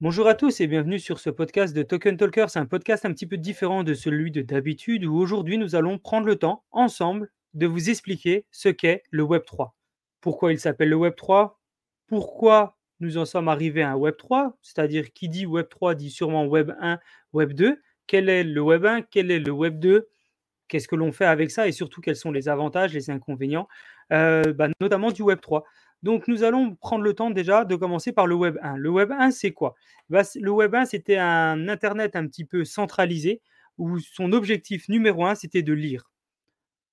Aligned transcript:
Bonjour 0.00 0.28
à 0.28 0.36
tous 0.36 0.60
et 0.60 0.68
bienvenue 0.68 1.00
sur 1.00 1.18
ce 1.18 1.28
podcast 1.28 1.74
de 1.74 1.82
Token 1.82 2.16
Talker. 2.16 2.44
C'est 2.46 2.60
un 2.60 2.66
podcast 2.66 3.04
un 3.04 3.12
petit 3.12 3.26
peu 3.26 3.36
différent 3.36 3.82
de 3.82 3.94
celui 3.94 4.30
de 4.30 4.42
d'habitude 4.42 5.04
où 5.04 5.16
aujourd'hui 5.16 5.58
nous 5.58 5.74
allons 5.74 5.98
prendre 5.98 6.28
le 6.28 6.36
temps 6.36 6.62
ensemble 6.70 7.32
de 7.54 7.66
vous 7.66 7.90
expliquer 7.90 8.46
ce 8.52 8.68
qu'est 8.68 9.02
le 9.10 9.24
Web 9.24 9.42
3. 9.44 9.74
Pourquoi 10.20 10.52
il 10.52 10.60
s'appelle 10.60 10.90
le 10.90 10.94
Web 10.94 11.16
3 11.16 11.58
Pourquoi 12.06 12.78
nous 13.00 13.18
en 13.18 13.24
sommes 13.24 13.48
arrivés 13.48 13.82
à 13.82 13.90
un 13.90 13.96
Web 13.96 14.14
3 14.16 14.56
C'est-à-dire 14.62 15.12
qui 15.12 15.28
dit 15.28 15.46
Web 15.46 15.66
3 15.68 15.96
dit 15.96 16.10
sûrement 16.10 16.46
Web 16.46 16.70
1, 16.80 17.00
Web 17.32 17.54
2. 17.54 17.82
Quel 18.06 18.28
est 18.28 18.44
le 18.44 18.60
Web 18.60 18.86
1 18.86 19.02
Quel 19.02 19.32
est 19.32 19.40
le 19.40 19.50
Web 19.50 19.80
2 19.80 20.08
Qu'est-ce 20.68 20.86
que 20.86 20.94
l'on 20.94 21.10
fait 21.10 21.24
avec 21.24 21.50
ça? 21.50 21.66
Et 21.66 21.72
surtout 21.72 22.00
quels 22.00 22.14
sont 22.14 22.30
les 22.30 22.48
avantages, 22.48 22.92
les 22.92 23.10
inconvénients, 23.10 23.66
euh, 24.12 24.52
bah, 24.52 24.68
notamment 24.80 25.10
du 25.10 25.22
Web 25.22 25.40
3. 25.40 25.64
Donc, 26.02 26.28
nous 26.28 26.44
allons 26.44 26.74
prendre 26.76 27.02
le 27.04 27.14
temps 27.14 27.30
déjà 27.30 27.64
de 27.64 27.74
commencer 27.76 28.12
par 28.12 28.26
le 28.26 28.34
Web 28.34 28.58
1. 28.62 28.76
Le 28.76 28.90
Web 28.90 29.12
1, 29.12 29.30
c'est 29.30 29.52
quoi? 29.52 29.74
Bah, 30.08 30.22
Le 30.36 30.50
Web 30.50 30.74
1, 30.74 30.86
c'était 30.86 31.16
un 31.16 31.68
Internet 31.68 32.16
un 32.16 32.26
petit 32.26 32.44
peu 32.44 32.64
centralisé 32.64 33.40
où 33.78 33.98
son 33.98 34.32
objectif 34.32 34.88
numéro 34.88 35.24
un, 35.26 35.34
c'était 35.34 35.62
de 35.62 35.72
lire. 35.72 36.10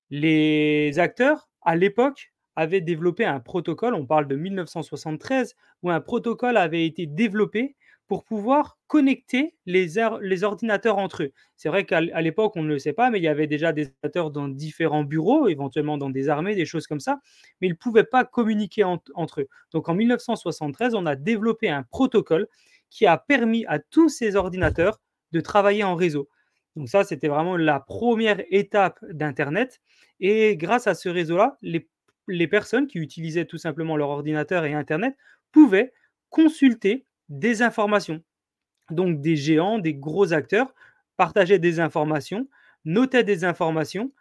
Les 0.09 0.97
acteurs, 0.99 1.49
à 1.61 1.75
l'époque, 1.75 2.33
avaient 2.55 2.81
développé 2.81 3.25
un 3.25 3.39
protocole, 3.39 3.93
on 3.95 4.05
parle 4.05 4.27
de 4.27 4.35
1973, 4.35 5.55
où 5.83 5.89
un 5.89 5.99
protocole 5.99 6.57
avait 6.57 6.85
été 6.85 7.05
développé 7.05 7.75
pour 8.07 8.23
pouvoir 8.23 8.77
connecter 8.87 9.55
les, 9.65 9.97
ordinateurs 10.43 10.97
entre 10.97 11.23
eux. 11.23 11.31
C'est 11.55 11.69
vrai 11.69 11.85
qu'à 11.85 12.01
l'époque, 12.01 12.55
on 12.55 12.63
ne 12.63 12.69
le 12.69 12.79
sait 12.79 12.93
pas, 12.93 13.09
mais 13.09 13.19
il 13.19 13.23
y 13.23 13.27
avait 13.27 13.47
déjà 13.47 13.73
des 13.73 13.87
ordinateurs 13.87 14.31
dans 14.31 14.47
différents 14.47 15.03
bureaux, 15.03 15.47
éventuellement 15.47 15.97
dans 15.97 16.09
des 16.09 16.29
armées, 16.29 16.55
des 16.55 16.65
choses 16.65 16.85
comme 16.87 16.99
ça, 16.99 17.19
mais 17.59 17.67
ils 17.67 17.71
ne 17.71 17.75
pouvaient 17.75 18.03
pas 18.03 18.23
communiquer 18.23 18.83
entre 18.83 19.41
eux. 19.41 19.47
Donc 19.71 19.89
en 19.89 19.95
1973, 19.95 20.93
on 20.93 21.05
a 21.05 21.15
développé 21.15 21.69
un 21.69 21.83
protocole 21.83 22.47
qui 22.89 23.07
a 23.07 23.17
permis 23.17 23.65
à 23.65 23.79
tous 23.79 24.09
ces 24.09 24.35
ordinateurs 24.35 25.01
de 25.31 25.41
travailler 25.41 25.83
en 25.83 25.95
réseau. 25.95 26.29
Donc 26.75 26.89
ça, 26.89 27.03
c'était 27.03 27.27
vraiment 27.27 27.57
la 27.57 27.79
première 27.79 28.43
étape 28.51 29.03
d'Internet. 29.09 29.81
Et 30.19 30.57
grâce 30.57 30.87
à 30.87 30.93
ce 30.93 31.09
réseau-là, 31.09 31.57
les 31.61 32.47
personnes 32.47 32.87
qui 32.87 32.99
utilisaient 32.99 33.45
tout 33.45 33.57
simplement 33.57 33.97
leur 33.97 34.09
ordinateur 34.09 34.65
et 34.65 34.73
Internet 34.73 35.15
pouvaient 35.51 35.93
consulter 36.29 37.05
des 37.29 37.61
informations. 37.61 38.21
Donc 38.91 39.21
des 39.21 39.35
géants, 39.35 39.79
des 39.79 39.95
gros 39.95 40.33
acteurs 40.33 40.73
partageaient 41.17 41.59
des 41.59 41.79
informations, 41.79 42.47
notaient 42.83 43.23
des 43.23 43.45
informations, 43.45 44.11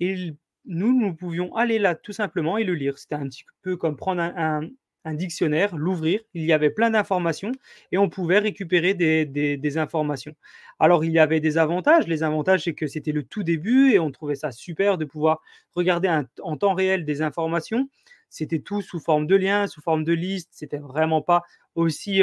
et 0.00 0.34
nous, 0.64 0.98
nous 0.98 1.14
pouvions 1.14 1.54
aller 1.54 1.78
là 1.78 1.94
tout 1.94 2.12
simplement 2.12 2.58
et 2.58 2.64
le 2.64 2.74
lire. 2.74 2.98
C'était 2.98 3.14
un 3.14 3.28
petit 3.28 3.44
peu 3.62 3.76
comme 3.76 3.96
prendre 3.96 4.22
un, 4.22 4.68
dictionnaire, 5.14 5.74
l'ouvrir, 5.76 6.20
il 6.34 6.44
y 6.44 6.52
avait 6.52 6.68
plein 6.68 6.90
d'informations 6.90 7.52
et 7.90 7.96
on 7.96 8.10
pouvait 8.10 8.38
récupérer 8.38 8.92
des, 8.92 9.78
informations. 9.78 10.34
Alors 10.78 11.04
il 11.04 11.12
y 11.12 11.18
avait 11.18 11.40
des 11.40 11.56
avantages. 11.56 12.06
Les 12.06 12.22
avantages, 12.22 12.64
c'est 12.64 12.74
que 12.74 12.86
c'était 12.86 13.12
le 13.12 13.22
tout 13.22 13.42
début 13.42 13.92
et 13.92 13.98
on 13.98 14.10
trouvait 14.10 14.34
ça 14.34 14.52
super 14.52 14.98
de 14.98 15.06
pouvoir 15.06 15.40
regarder 15.74 16.08
en 16.42 16.56
temps 16.58 16.74
réel 16.74 17.06
des 17.06 17.22
informations. 17.22 17.88
C'était 18.28 18.60
tout 18.60 18.82
sous 18.82 19.00
forme 19.00 19.26
de 19.26 19.36
liens, 19.36 19.66
sous 19.66 19.80
forme 19.80 20.04
de 20.04 20.12
listes. 20.12 20.50
C'était 20.52 20.78
vraiment 20.78 21.22
pas 21.22 21.42
aussi, 21.74 22.22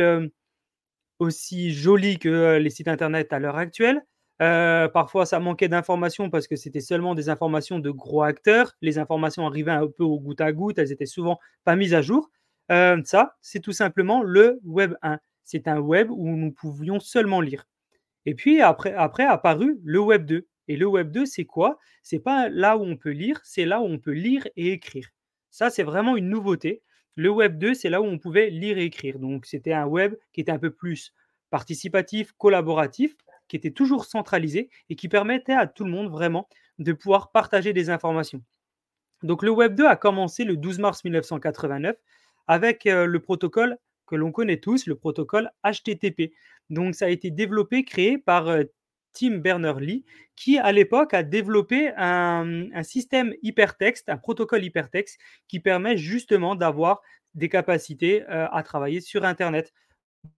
aussi 1.20 1.72
joli 1.73 2.20
que 2.20 2.58
les 2.58 2.70
sites 2.70 2.88
internet 2.88 3.34
à 3.34 3.40
l'heure 3.40 3.58
actuelle. 3.58 4.02
parfois, 4.39 5.26
ça 5.26 5.39
manquait 5.39 5.67
d'informations 5.67 6.30
parce 6.30 6.48
que 6.48 6.56
c'était 6.56 6.81
seulement 6.81 7.16
des 7.16 7.30
informations 7.30 7.80
de 7.80 7.89
gros 7.89 8.23
acteurs. 8.23 8.73
Les 8.81 9.00
informations 9.00 9.48
arrivaient 9.48 9.72
un 9.72 9.88
peu 9.88 10.04
au 10.04 10.20
goutte 10.20 10.42
à 10.42 10.52
goutte, 10.52 10.78
elles 10.80 10.92
étaient 10.92 11.06
souvent 11.06 11.39
pas 11.64 11.76
mises 11.76 11.94
à 11.94 12.02
jour. 12.02 12.30
ça, 12.70 13.36
c'est 13.42 13.62
tout 13.62 13.72
simplement 13.73 14.22
le 14.23 14.59
Web 14.64 14.94
1. 15.02 15.20
C'est 15.44 15.67
un 15.70 15.80
web 15.80 16.11
où 16.11 16.28
nous 16.36 16.52
pouvions 16.52 17.00
seulement 17.00 17.39
lire. 17.39 17.66
Et 18.26 18.36
puis 18.36 18.61
après, 18.61 18.94
après 18.94 19.23
apparu 19.23 19.80
le 19.84 20.00
Web 20.00 20.26
2. 20.26 20.45
Et 20.67 20.76
le 20.76 20.86
Web 20.86 21.11
2, 21.11 21.26
c'est 21.26 21.45
quoi? 21.45 21.80
C'est 22.04 22.20
pas 22.20 22.49
là 22.49 22.77
où 22.77 22.83
on 22.83 22.98
peut 22.98 23.11
lire, 23.11 23.39
c'est 23.45 23.66
là 23.66 23.80
où 23.80 23.86
on 23.86 23.99
peut 23.99 24.11
lire 24.11 24.45
et 24.58 24.73
écrire. 24.73 25.08
Ça, 25.49 25.70
c'est 25.70 25.83
vraiment 25.83 26.17
une 26.17 26.27
nouveauté. 26.27 26.83
Le 27.17 27.32
Web 27.32 27.58
2, 27.58 27.73
c'est 27.73 27.89
là 27.89 28.00
où 28.00 28.05
on 28.05 28.20
pouvait 28.20 28.52
lire 28.52 28.78
et 28.78 28.86
écrire. 28.86 29.17
Donc, 29.17 29.48
c'était 29.48 29.73
un 29.73 29.88
web 29.88 30.14
qui 30.33 30.42
était 30.42 30.52
un 30.52 30.60
peu 30.60 30.70
plus 30.70 31.14
participatif, 31.50 32.32
collaboratif, 32.38 33.16
qui 33.48 33.55
était 33.55 33.72
toujours 33.72 34.05
centralisé 34.05 34.70
et 34.92 34.95
qui 34.95 35.10
permettait 35.10 35.54
à 35.54 35.66
tout 35.66 35.83
le 35.83 35.89
monde 35.89 36.11
vraiment 36.11 36.48
de 36.78 36.94
pouvoir 36.94 37.32
partager 37.32 37.73
des 37.73 37.89
informations. 37.89 38.44
Donc, 39.23 39.42
le 39.42 39.50
Web 39.50 39.73
2 39.73 39.88
a 39.88 39.95
commencé 39.95 40.44
le 40.44 40.58
12 40.58 40.78
mars 40.78 41.04
1989 41.04 41.95
avec 42.45 42.86
euh, 42.86 43.08
le 43.08 43.20
protocole 43.20 43.80
que 44.05 44.16
l'on 44.16 44.32
connaît 44.32 44.60
tous, 44.60 44.86
le 44.86 44.94
protocole 44.94 45.49
HTTP. 45.66 46.34
Donc, 46.70 46.94
ça 46.94 47.05
a 47.05 47.10
été 47.10 47.32
développé, 47.32 47.84
créé 47.84 48.20
par 48.20 48.48
euh, 48.48 48.64
Tim 49.14 49.38
Berners-Lee, 49.38 50.06
qui 50.36 50.58
à 50.58 50.72
l'époque 50.72 51.14
a 51.14 51.23
développé 51.23 51.92
un, 51.98 52.84
système 52.84 53.34
hypertexte, 53.42 54.10
un 54.10 54.18
protocole 54.18 54.64
hypertexte 54.64 55.20
qui 55.48 55.60
permet 55.60 55.98
justement 55.98 56.56
d'avoir 56.56 57.02
des 57.34 57.50
capacités 57.50 58.23
euh, 58.30 58.48
à 58.52 58.64
travailler 58.64 59.02
sur 59.02 59.26
Internet. 59.26 59.73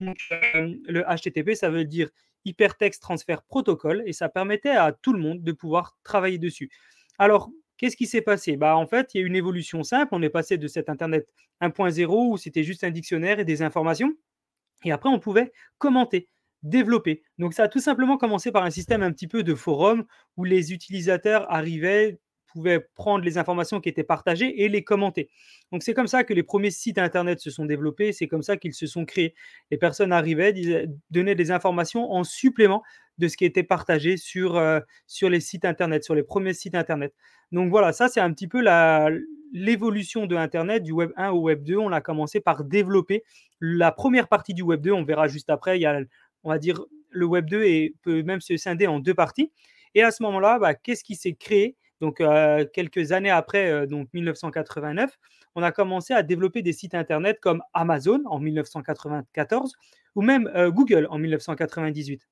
Euh, 0.02 0.76
le 0.88 1.04
HTTP, 1.04 1.56
ça 1.56 1.70
veut 1.70 1.86
dire 1.86 2.10
Hypertext 2.46 3.02
Transfer 3.02 3.38
Protocol, 3.48 4.04
et 4.06 4.14
ça 4.14 4.30
permettait 4.30 4.70
à 4.70 4.92
tout 4.92 5.14
le 5.14 5.20
monde 5.20 5.44
de 5.44 5.52
pouvoir 5.52 5.98
travailler 6.04 6.38
dessus. 6.38 6.70
Alors, 7.18 7.50
qu'est-ce 7.78 7.98
qui 7.98 8.08
s'est 8.08 8.22
passé? 8.22 8.56
Bah, 8.56 8.78
En 8.78 8.88
fait, 8.88 9.14
il 9.14 9.22
y 9.22 9.24
a 9.24 9.28
une 9.28 9.36
évolution 9.36 9.84
simple. 9.84 10.10
On 10.14 10.22
est 10.22 10.30
passé 10.30 10.58
de 10.58 10.68
cet 10.68 10.90
Internet 10.90 11.28
1.0 11.62 12.32
où 12.32 12.38
c'était 12.38 12.64
juste 12.64 12.84
un 12.84 12.92
dictionnaire 12.92 13.40
et 13.40 13.46
des 13.46 13.62
informations, 13.62 14.14
et 14.86 14.92
après, 14.92 15.10
on 15.10 15.20
pouvait 15.20 15.52
commenter 15.78 16.30
développer. 16.64 17.24
Donc 17.38 17.54
ça 17.54 17.64
a 17.64 17.68
tout 17.68 17.80
simplement 17.80 18.18
commencé 18.18 18.52
par 18.52 18.64
un 18.64 18.70
système 18.70 19.04
un 19.04 19.12
petit 19.12 19.28
peu 19.28 19.44
de 19.44 19.56
forum 19.56 20.06
où 20.38 20.44
les 20.44 20.74
utilisateurs 20.74 21.52
arrivaient, 21.52 22.20
pouvaient 22.48 22.86
prendre 22.96 23.24
les 23.24 23.38
informations 23.38 23.80
qui 23.80 23.90
étaient 23.90 24.04
partagées 24.04 24.64
et 24.64 24.70
les 24.70 24.84
commenter. 24.84 25.30
Donc 25.72 25.84
c'est 25.84 25.94
comme 25.94 26.08
ça 26.08 26.24
que 26.24 26.34
les 26.34 26.44
premiers 26.44 26.72
sites 26.72 26.98
internet 26.98 27.40
se 27.40 27.50
sont 27.50 27.66
développés, 27.66 28.12
c'est 28.12 28.28
comme 28.28 28.44
ça 28.44 28.58
qu'ils 28.58 28.74
se 28.74 28.88
sont 28.88 29.06
créés. 29.06 29.36
Les 29.72 29.78
personnes 29.78 30.12
arrivaient, 30.12 30.88
donnaient 31.12 31.36
des 31.36 31.52
informations 31.52 32.12
en 32.12 32.24
supplément 32.24 32.84
de 33.18 33.28
ce 33.28 33.38
qui 33.38 33.46
était 33.46 33.64
partagé 33.64 34.18
sur, 34.18 34.58
euh, 34.58 34.80
sur 35.08 35.30
les 35.30 35.42
sites 35.42 35.66
internet, 35.66 36.04
sur 36.04 36.16
les 36.16 36.24
premiers 36.24 36.54
sites 36.54 36.76
internet. 36.76 37.14
Donc 37.52 37.70
voilà, 37.70 37.94
ça 37.94 38.08
c'est 38.08 38.22
un 38.22 38.32
petit 38.32 38.48
peu 38.48 38.62
la, 38.62 39.10
l'évolution 39.52 40.26
de 40.26 40.36
Internet, 40.36 40.84
du 40.84 40.92
Web 40.92 41.12
1 41.16 41.30
au 41.32 41.42
Web 41.42 41.64
2. 41.64 41.78
On 41.78 41.92
a 41.92 42.02
commencé 42.02 42.40
par 42.40 42.64
développer 42.64 43.24
la 43.60 43.92
première 43.92 44.28
partie 44.28 44.54
du 44.54 44.62
Web 44.62 44.82
2. 44.82 44.92
On 44.92 45.04
verra 45.04 45.28
juste 45.28 45.50
après, 45.50 45.78
il 45.78 45.82
y 45.82 45.86
a 45.86 46.00
on 46.44 46.50
va 46.50 46.58
dire, 46.58 46.82
le 47.10 47.26
Web 47.26 47.50
2 47.50 47.64
et 47.64 47.96
peut 48.02 48.24
même 48.24 48.42
se 48.42 48.56
scinder 48.58 48.88
en 48.88 49.00
deux 49.00 49.14
parties. 49.14 49.52
Et 49.96 50.04
à 50.04 50.12
ce 50.12 50.24
moment-là, 50.24 50.60
bah, 50.60 50.76
qu'est-ce 50.76 51.04
qui 51.04 51.16
s'est 51.16 51.34
créé? 51.34 51.76
Donc, 52.02 52.22
euh, 52.22 52.66
quelques 52.74 53.12
années 53.12 53.30
après, 53.30 53.70
euh, 53.70 53.86
donc 53.86 54.08
1989, 54.14 55.18
on 55.56 55.64
a 55.64 55.72
commencé 55.72 56.14
à 56.14 56.24
développer 56.24 56.62
des 56.62 56.74
sites 56.74 56.96
Internet 56.96 57.40
comme 57.42 57.62
Amazon 57.74 58.22
en 58.26 58.40
1994 58.40 59.74
ou 60.16 60.22
même 60.22 60.50
euh, 60.56 60.72
Google 60.72 61.08
en 61.10 61.18
1998. 61.18 62.28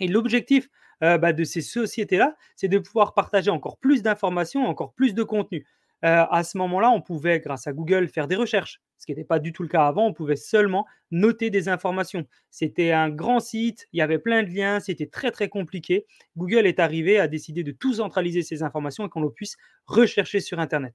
Et 0.00 0.08
l'objectif 0.08 0.68
bah, 1.02 1.32
de 1.32 1.44
ces 1.44 1.62
sociétés-là, 1.62 2.36
c'est 2.56 2.68
de 2.68 2.78
pouvoir 2.78 3.14
partager 3.14 3.50
encore 3.50 3.78
plus 3.78 4.02
d'informations, 4.02 4.66
encore 4.66 4.92
plus 4.92 5.14
de 5.14 5.22
contenu. 5.22 5.64
À 6.02 6.42
ce 6.44 6.56
moment-là, 6.58 6.90
on 6.90 7.00
pouvait, 7.00 7.40
grâce 7.40 7.66
à 7.66 7.72
Google, 7.72 8.08
faire 8.08 8.26
des 8.26 8.36
recherches, 8.36 8.80
ce 8.98 9.06
qui 9.06 9.12
n'était 9.12 9.24
pas 9.24 9.38
du 9.38 9.52
tout 9.52 9.62
le 9.62 9.68
cas 9.68 9.86
avant. 9.86 10.06
On 10.06 10.12
pouvait 10.12 10.36
seulement 10.36 10.86
noter 11.10 11.50
des 11.50 11.68
informations. 11.68 12.26
C'était 12.50 12.92
un 12.92 13.10
grand 13.10 13.40
site, 13.40 13.86
il 13.92 13.98
y 13.98 14.02
avait 14.02 14.18
plein 14.18 14.42
de 14.42 14.50
liens, 14.50 14.80
c'était 14.80 15.06
très 15.06 15.30
très 15.30 15.48
compliqué. 15.48 16.06
Google 16.36 16.66
est 16.66 16.78
arrivé 16.78 17.18
à 17.18 17.28
décider 17.28 17.64
de 17.64 17.72
tout 17.72 17.94
centraliser 17.94 18.42
ces 18.42 18.62
informations 18.62 19.06
et 19.06 19.08
qu'on 19.08 19.28
puisse 19.30 19.56
rechercher 19.86 20.40
sur 20.40 20.58
Internet. 20.58 20.94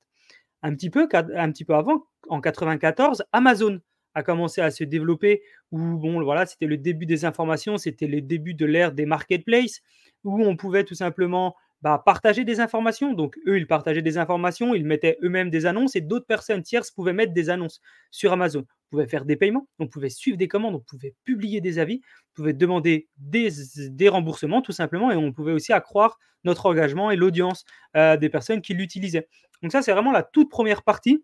Un 0.63 0.73
petit 0.73 0.89
peu, 0.89 1.07
un 1.13 1.51
petit 1.51 1.65
peu 1.65 1.75
avant, 1.75 2.07
en 2.29 2.41
94, 2.41 3.23
Amazon 3.31 3.79
a 4.15 4.23
commencé 4.23 4.61
à 4.61 4.71
se 4.71 4.83
développer 4.83 5.41
où 5.71 5.97
bon 5.97 6.23
voilà 6.23 6.45
c'était 6.45 6.67
le 6.67 6.77
début 6.77 7.05
des 7.05 7.25
informations 7.25 7.77
c'était 7.77 8.07
le 8.07 8.21
début 8.21 8.53
de 8.53 8.65
l'ère 8.65 8.93
des 8.93 9.05
marketplaces 9.05 9.81
où 10.23 10.41
on 10.41 10.55
pouvait 10.55 10.85
tout 10.85 10.95
simplement 10.95 11.55
bah, 11.85 12.01
partager 12.03 12.45
des 12.45 12.61
informations. 12.61 13.13
Donc, 13.13 13.37
eux, 13.45 13.59
ils 13.59 13.67
partageaient 13.67 14.01
des 14.01 14.17
informations, 14.17 14.73
ils 14.73 14.83
mettaient 14.83 15.19
eux-mêmes 15.21 15.51
des 15.51 15.67
annonces 15.67 15.95
et 15.95 16.01
d'autres 16.01 16.25
personnes 16.25 16.63
tierces 16.63 16.89
pouvaient 16.89 17.13
mettre 17.13 17.31
des 17.31 17.51
annonces 17.51 17.79
sur 18.09 18.33
Amazon. 18.33 18.61
On 18.61 18.89
pouvait 18.89 19.05
faire 19.05 19.23
des 19.23 19.35
paiements, 19.35 19.67
on 19.77 19.87
pouvait 19.87 20.09
suivre 20.09 20.35
des 20.35 20.47
commandes, 20.47 20.73
on 20.73 20.79
pouvait 20.79 21.13
publier 21.25 21.61
des 21.61 21.77
avis, 21.77 22.01
on 22.03 22.33
pouvait 22.37 22.53
demander 22.53 23.07
des, 23.17 24.09
remboursements 24.09 24.63
tout 24.63 24.71
simplement 24.71 25.11
et 25.11 25.15
on 25.15 25.31
pouvait 25.31 25.51
aussi 25.51 25.73
accroître 25.73 26.17
notre 26.43 26.65
engagement 26.65 27.11
et 27.11 27.15
l'audience 27.15 27.65
euh, 27.95 28.17
des 28.17 28.29
personnes 28.29 28.61
qui 28.63 28.73
l'utilisaient. 28.73 29.27
Donc, 29.61 29.71
ça, 29.71 29.83
c'est 29.83 29.91
vraiment 29.91 30.11
la 30.11 30.23
toute 30.23 30.49
première 30.49 30.81
partie 30.81 31.23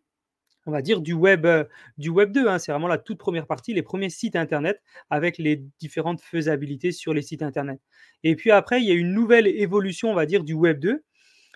on 0.66 0.72
va 0.72 0.82
dire, 0.82 1.02
du 1.02 1.14
web, 1.14 1.46
euh, 1.46 1.64
du 1.98 2.10
web 2.10 2.32
2. 2.32 2.48
Hein. 2.48 2.60
C'est 2.60 2.72
vraiment 2.72 2.88
la 2.88 2.98
toute 2.98 3.18
première 3.18 3.48
partie, 3.48 3.74
les 3.74 3.82
premiers 3.82 4.10
sites 4.10 4.36
Internet 4.36 4.82
avec 5.10 5.38
les 5.38 5.64
différentes 5.80 6.22
faisabilités 6.22 6.92
sur 6.92 7.14
les 7.14 7.22
sites 7.22 7.42
Internet. 7.42 7.80
Et 8.24 8.36
puis 8.36 8.52
après, 8.52 8.82
il 8.82 8.88
y 8.88 8.92
a 8.92 8.96
une 8.96 9.14
nouvelle 9.14 9.48
évolution, 9.48 10.12
on 10.12 10.16
va 10.16 10.26
dire, 10.26 10.44
du 10.44 10.54
web 10.54 10.80
2. 10.80 11.04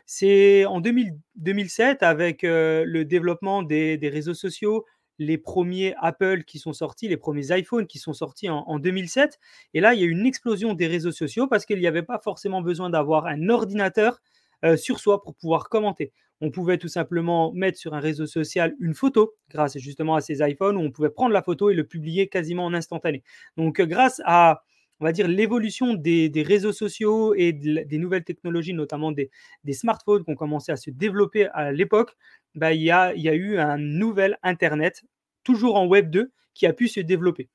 C'est 0.05 0.65
en 0.65 0.81
2007 0.81 2.03
avec 2.03 2.43
euh, 2.43 2.83
le 2.85 3.05
développement 3.05 3.63
des, 3.63 3.97
réseaux 4.03 4.35
sociaux, 4.35 4.85
les 5.17 5.37
premiers 5.37 5.95
Apple 5.99 6.43
qui 6.43 6.59
sont 6.59 6.73
sortis, 6.73 7.07
les 7.07 7.17
premiers 7.17 7.57
iPhones 7.57 7.87
qui 7.87 7.97
sont 7.97 8.13
sortis 8.13 8.49
en, 8.49 8.63
en 8.67 8.79
2007. 8.79 9.39
Et 9.73 9.81
là, 9.81 9.93
il 9.93 10.01
y 10.01 10.03
a 10.03 10.07
une 10.07 10.25
explosion 10.25 10.73
des 10.73 10.87
réseaux 10.87 11.11
sociaux 11.11 11.47
parce 11.47 11.65
qu'il 11.65 11.79
n'y 11.79 11.87
avait 11.87 12.03
pas 12.03 12.19
forcément 12.19 12.61
besoin 12.61 12.89
d'avoir 12.89 13.25
un 13.25 13.49
ordinateur 13.49 14.19
euh, 14.63 14.77
sur 14.77 14.99
soi 14.99 15.21
pour 15.21 15.35
pouvoir 15.35 15.69
commenter. 15.69 16.11
On 16.41 16.51
pouvait 16.51 16.77
tout 16.77 16.87
simplement 16.87 17.51
mettre 17.53 17.77
sur 17.77 17.93
un 17.93 17.99
réseau 17.99 18.25
social 18.25 18.75
une 18.79 18.93
photo 18.93 19.33
grâce 19.49 19.77
justement 19.77 20.15
à 20.15 20.21
ces 20.21 20.39
iPhones 20.41 20.77
où 20.77 20.81
on 20.81 20.91
pouvait 20.91 21.09
prendre 21.09 21.31
la 21.31 21.41
photo 21.41 21.69
et 21.69 21.73
le 21.73 21.85
publier 21.85 22.27
quasiment 22.27 22.65
en 22.65 22.73
instantané. 22.73 23.23
Donc 23.57 23.79
euh, 23.79 23.85
grâce 23.85 24.21
à 24.25 24.63
va 24.99 25.11
dire 25.11 25.27
l'évolution 25.27 25.93
des, 25.93 26.31
réseaux 26.45 26.71
sociaux 26.71 27.33
et 27.35 27.51
des 27.53 27.97
nouvelles 27.97 28.23
technologies, 28.23 28.73
notamment 28.73 29.11
des, 29.11 29.29
smartphones 29.71 30.23
qui 30.23 30.31
ont 30.31 30.35
commencé 30.35 30.71
à 30.71 30.77
se 30.77 30.89
développer 30.89 31.47
à 31.47 31.71
l'époque, 31.71 32.15
bah, 32.55 32.73
il, 32.73 32.81
y 32.81 32.91
a, 32.91 33.13
y, 33.15 33.27
a, 33.29 33.33
eu 33.33 33.57
un 33.57 33.77
nouvel 33.77 34.37
Internet, 34.43 35.03
toujours 35.43 35.75
en 35.75 35.85
Web 35.85 36.09
2, 36.09 36.31
qui 36.53 36.65
a 36.65 36.73
pu 36.73 36.87
se 36.87 36.99
développer. 37.01 37.49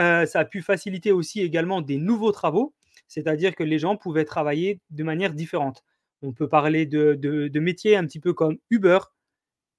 Euh, 0.00 0.26
ça 0.26 0.40
a 0.40 0.44
pu 0.44 0.62
faciliter 0.62 1.12
aussi 1.12 1.40
également 1.40 1.80
des 1.80 1.98
nouveaux 1.98 2.32
travaux, 2.32 2.74
c'est-à-dire 3.08 3.54
que 3.54 3.64
les 3.64 3.78
gens 3.78 3.96
pouvaient 3.96 4.24
travailler 4.24 4.80
de 4.90 5.04
manière 5.04 5.34
différente. 5.34 5.84
On 6.22 6.32
peut 6.32 6.48
parler 6.48 6.86
de, 6.86 7.58
métiers 7.58 7.96
un 7.96 8.04
petit 8.06 8.20
peu 8.20 8.32
comme 8.32 8.58
Uber, 8.70 8.98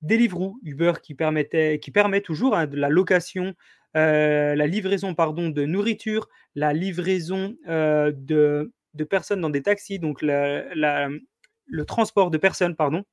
Deliveroo, 0.02 0.60
Uber 0.64 0.94
qui, 1.02 1.16
permettait, 1.16 1.80
qui 1.80 1.92
permet 1.92 2.22
toujours 2.22 2.56
hein, 2.56 2.68
de 2.68 2.78
la 2.78 2.90
location, 2.90 3.56
euh, 3.96 4.56
la 4.56 4.68
livraison 4.68 5.16
pardon, 5.16 5.50
de 5.50 5.66
nourriture, 5.66 6.28
la 6.54 6.74
livraison 6.74 7.56
euh, 7.68 8.12
de, 8.14 8.72
personnes 9.10 9.42
dans 9.42 9.50
des 9.50 9.64
taxis, 9.64 10.00
donc 10.00 10.22
le 10.22 11.84
transport 11.86 12.30
de 12.32 12.38
personnes, 12.38 12.76
pardon. 12.76 13.04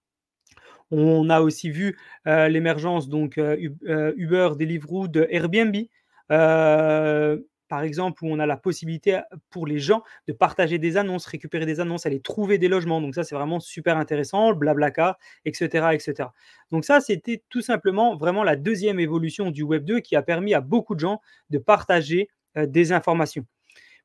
On 0.90 1.30
a 1.30 1.40
aussi 1.40 1.70
vu 1.70 1.98
euh, 2.26 2.48
l'émergence 2.48 3.08
donc 3.08 3.38
Uber, 3.38 4.50
Deliveroo, 4.58 5.08
de 5.08 5.26
Airbnb 5.30 5.76
par 7.72 7.84
exemple, 7.84 8.22
où 8.22 8.28
on 8.28 8.38
a 8.38 8.44
la 8.44 8.58
possibilité 8.58 9.22
pour 9.48 9.66
les 9.66 9.78
gens 9.78 10.02
de 10.28 10.34
partager 10.34 10.76
des 10.76 10.98
annonces, 10.98 11.24
récupérer 11.24 11.64
des 11.64 11.80
annonces, 11.80 12.04
aller 12.04 12.20
trouver 12.20 12.58
des 12.58 12.68
logements. 12.68 13.00
Donc 13.00 13.14
ça, 13.14 13.24
c'est 13.24 13.34
vraiment 13.34 13.60
super 13.60 13.96
intéressant, 13.96 14.52
blablacar, 14.52 15.16
etc., 15.46 15.88
etc. 15.94 16.28
Donc 16.70 16.84
ça, 16.84 17.00
c'était 17.00 17.42
tout 17.48 17.62
simplement 17.62 18.14
vraiment 18.14 18.44
la 18.44 18.56
deuxième 18.56 19.00
évolution 19.00 19.50
du 19.50 19.62
Web 19.62 19.86
2 19.86 20.00
qui 20.00 20.16
a 20.16 20.20
permis 20.20 20.52
à 20.52 20.60
beaucoup 20.60 20.94
de 20.94 21.00
gens 21.00 21.22
de 21.48 21.56
partager 21.56 22.28
euh, 22.58 22.66
des 22.66 22.92
informations. 22.92 23.46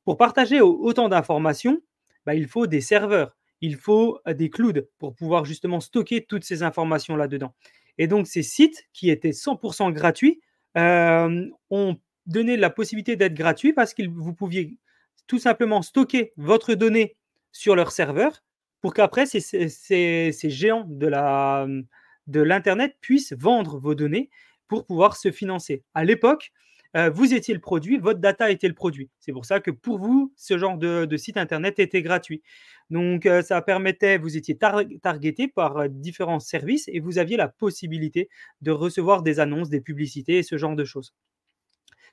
Pour 0.05 0.15
partager 0.15 0.61
autant 0.61 1.09
d'informations, 1.09 1.81
bah, 2.25 2.35
il 2.35 2.47
faut 2.47 2.67
des 2.67 2.79
serveurs, 2.79 3.35
il 3.59 3.75
faut 3.75 4.17
euh, 4.29 4.33
des 4.33 4.49
clouds 4.49 4.87
pour 4.97 5.13
pouvoir 5.13 5.43
justement 5.43 5.81
stocker 5.81 6.23
toutes 6.23 6.45
ces 6.45 6.63
informations 6.63 7.17
là-dedans. 7.17 7.53
Et 7.97 8.07
donc 8.07 8.27
ces 8.27 8.43
sites 8.43 8.87
qui 8.93 9.09
étaient 9.09 9.31
100% 9.31 9.91
gratuits 9.91 10.39
euh, 10.77 11.49
ont 11.69 11.97
donner 12.27 12.57
la 12.57 12.69
possibilité 12.69 13.15
d'être 13.15 13.33
gratuit 13.33 13.73
parce 13.73 13.93
que 13.93 14.03
vous 14.07 14.33
pouviez 14.33 14.77
tout 15.25 15.39
simplement 15.39 15.81
stocker 15.81 16.33
votre 16.37 16.73
donnée 16.75 17.15
sur 17.51 17.75
leur 17.75 17.91
serveur 17.91 18.43
pour 18.81 18.93
qu'après 18.93 19.25
ces, 19.25 20.31
géants 20.49 20.85
de 20.87 22.39
l'internet 22.39 22.95
puissent 23.01 23.33
vendre 23.33 23.79
vos 23.79 23.95
données 23.95 24.29
pour 24.67 24.85
pouvoir 24.85 25.17
se 25.17 25.31
financer. 25.31 25.83
À 25.93 26.03
l'époque, 26.03 26.51
euh, 26.95 27.09
vous 27.09 27.33
étiez 27.33 27.53
le 27.53 27.59
produit, 27.59 27.97
votre 27.97 28.19
data 28.19 28.49
était 28.49 28.67
le 28.67 28.73
produit. 28.73 29.09
C'est 29.19 29.31
pour 29.31 29.45
ça 29.45 29.59
que 29.59 29.71
pour 29.71 29.99
vous, 29.99 30.33
ce 30.35 30.57
genre 30.57 30.77
de, 30.77 31.17
site 31.17 31.37
internet 31.37 31.79
était 31.79 32.01
gratuit. 32.01 32.41
Donc, 32.89 33.25
euh, 33.25 33.41
ça 33.41 33.61
permettait, 33.61 34.17
vous 34.17 34.37
étiez 34.37 34.57
targeté 34.57 35.47
par 35.47 35.77
euh, 35.77 35.87
différents 35.89 36.39
services 36.39 36.87
et 36.87 36.99
vous 36.99 37.17
aviez 37.17 37.37
la 37.37 37.49
possibilité 37.49 38.29
de 38.61 38.71
recevoir 38.71 39.21
des 39.21 39.39
annonces, 39.39 39.69
des 39.69 39.81
publicités 39.81 40.37
et 40.39 40.43
ce 40.43 40.57
genre 40.57 40.75
de 40.75 40.85
choses. 40.85 41.13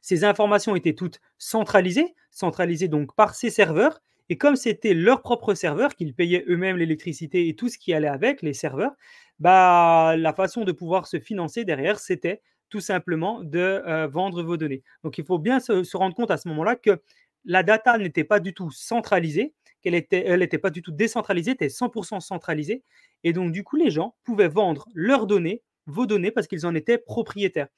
Ces 0.04 0.22
informations 0.22 0.76
étaient 0.76 0.92
toutes 0.92 1.18
centralisées, 1.38 2.14
centralisées 2.30 2.88
donc 2.88 3.14
par 3.16 3.34
ces 3.34 3.48
serveurs. 3.48 4.02
Et 4.28 4.36
comme 4.36 4.54
c'était 4.54 4.92
leur 4.92 5.22
propre 5.22 5.54
serveur, 5.54 5.94
qu'ils 5.94 6.12
payaient 6.14 6.44
eux-mêmes 6.46 6.76
l'électricité 6.76 7.48
et 7.48 7.56
tout 7.56 7.70
ce 7.70 7.78
qui 7.78 7.94
allait 7.94 8.06
avec, 8.06 8.42
les 8.42 8.52
serveurs, 8.52 8.92
bah, 9.38 10.14
la 10.18 10.34
façon 10.34 10.66
de 10.66 10.72
pouvoir 10.72 11.06
se 11.06 11.18
financer 11.20 11.64
derrière, 11.64 11.98
c'était 11.98 12.42
tout 12.68 12.80
simplement 12.80 13.42
de 13.42 13.58
euh, 13.58 14.06
vendre 14.06 14.42
vos 14.42 14.58
données. 14.58 14.82
Donc 15.04 15.16
il 15.16 15.24
faut 15.24 15.38
bien 15.38 15.58
se, 15.58 15.96
rendre 15.96 16.14
compte 16.14 16.30
à 16.30 16.36
ce 16.36 16.48
moment-là 16.48 16.76
que 16.76 17.00
la 17.46 17.62
data 17.62 17.96
n'était 17.96 18.24
pas 18.24 18.40
du 18.40 18.52
tout 18.52 18.70
centralisée, 18.70 19.54
qu'elle 19.80 19.94
n'était 19.94 20.26
elle 20.26 20.46
pas 20.60 20.68
du 20.68 20.82
tout 20.82 20.92
décentralisée, 20.92 21.52
était 21.52 21.68
100% 21.68 22.20
centralisée. 22.20 22.82
Et 23.22 23.32
donc 23.32 23.52
du 23.52 23.64
coup, 23.64 23.76
les 23.76 23.90
gens 23.90 24.16
pouvaient 24.22 24.48
vendre 24.48 24.86
leurs 24.92 25.26
données, 25.26 25.62
vos 25.86 26.04
données, 26.04 26.30
parce 26.30 26.46
qu'ils 26.46 26.66
en 26.66 26.74
étaient 26.74 26.98
propriétaires. 26.98 27.68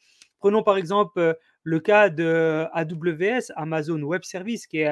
Prenons 0.40 0.62
par 0.62 0.76
exemple 0.76 1.18
euh, 1.18 1.34
le 1.66 1.80
cas 1.80 2.10
de 2.10 2.64
AWS, 2.72 3.52
Amazon 3.56 4.00
Web 4.00 4.22
Service, 4.22 4.68
qui, 4.68 4.84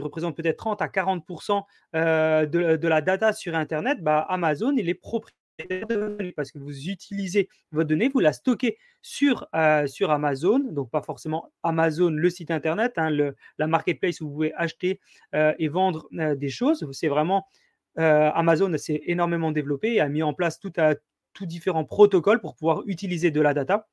représente 0.00 0.36
peut-être 0.36 0.56
30 0.56 0.82
à 0.82 0.88
40% 0.88 1.62
euh, 1.94 2.44
de, 2.44 2.88
la 2.88 3.00
data 3.00 3.32
sur 3.32 3.54
Internet. 3.54 4.02
Bah, 4.02 4.26
Amazon, 4.28 4.76
est 4.76 4.94
propriétaire 4.94 5.86
de 5.86 5.94
vos 5.94 6.08
données 6.08 6.32
parce 6.32 6.50
que 6.50 6.58
vous 6.58 6.88
utilisez 6.88 7.48
votre 7.70 7.88
donnée, 7.88 8.08
vous 8.08 8.18
la 8.18 8.32
stockez 8.32 8.78
sur, 9.00 9.46
euh, 9.54 9.86
sur 9.86 10.10
Amazon, 10.10 10.58
donc 10.58 10.90
pas 10.90 11.02
forcément 11.02 11.52
Amazon, 11.62 12.10
le 12.10 12.30
site 12.30 12.50
Internet, 12.50 12.94
hein, 12.96 13.10
la 13.58 13.66
marketplace 13.68 14.20
où 14.20 14.26
vous 14.26 14.32
pouvez 14.32 14.54
acheter 14.54 14.98
et 15.32 15.68
vendre 15.68 16.08
des 16.10 16.48
choses. 16.48 16.84
C'est 16.90 17.08
vraiment 17.08 17.46
Amazon 17.96 18.76
s'est 18.76 19.02
énormément 19.04 19.52
développé 19.52 19.92
et 19.94 20.00
a 20.00 20.08
mis 20.08 20.24
en 20.24 20.34
place 20.34 20.58
tout, 20.58 20.72
à, 20.78 20.96
tout 21.32 21.46
différents 21.46 21.84
protocoles 21.84 22.40
pour 22.40 22.56
pouvoir 22.56 22.82
utiliser 22.86 23.30
de 23.30 23.40
la 23.40 23.54
data 23.54 23.86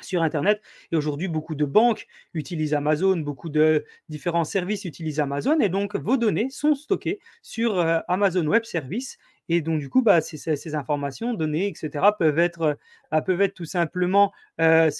sur 0.00 0.22
Internet. 0.22 0.60
Et 0.92 0.96
aujourd'hui, 0.96 1.28
beaucoup 1.28 1.54
de 1.54 1.64
banques 1.64 2.06
utilisent 2.34 2.74
Amazon, 2.74 3.16
beaucoup 3.16 3.48
de 3.48 3.84
différents 4.08 4.44
services 4.44 4.84
utilisent 4.84 5.20
Amazon. 5.20 5.58
Et 5.60 5.68
donc, 5.68 5.96
vos 5.96 6.16
données 6.16 6.50
sont 6.50 6.74
stockées 6.74 7.20
sur 7.42 7.78
euh, 7.78 7.98
Amazon 8.08 8.46
Web 8.46 8.64
Service. 8.64 9.18
Et 9.48 9.62
donc, 9.62 9.80
du 9.80 9.88
coup, 9.88 10.02
bah, 10.02 10.20
ces, 10.20 10.74
informations, 10.74 11.32
données, 11.32 11.68
etc., 11.68 12.04
peuvent 12.18 12.38
être, 12.38 12.76
euh, 13.12 13.20
peuvent 13.22 13.40
être 13.40 13.54
tout 13.54 13.64
simplement 13.64 14.32
euh, 14.60 14.90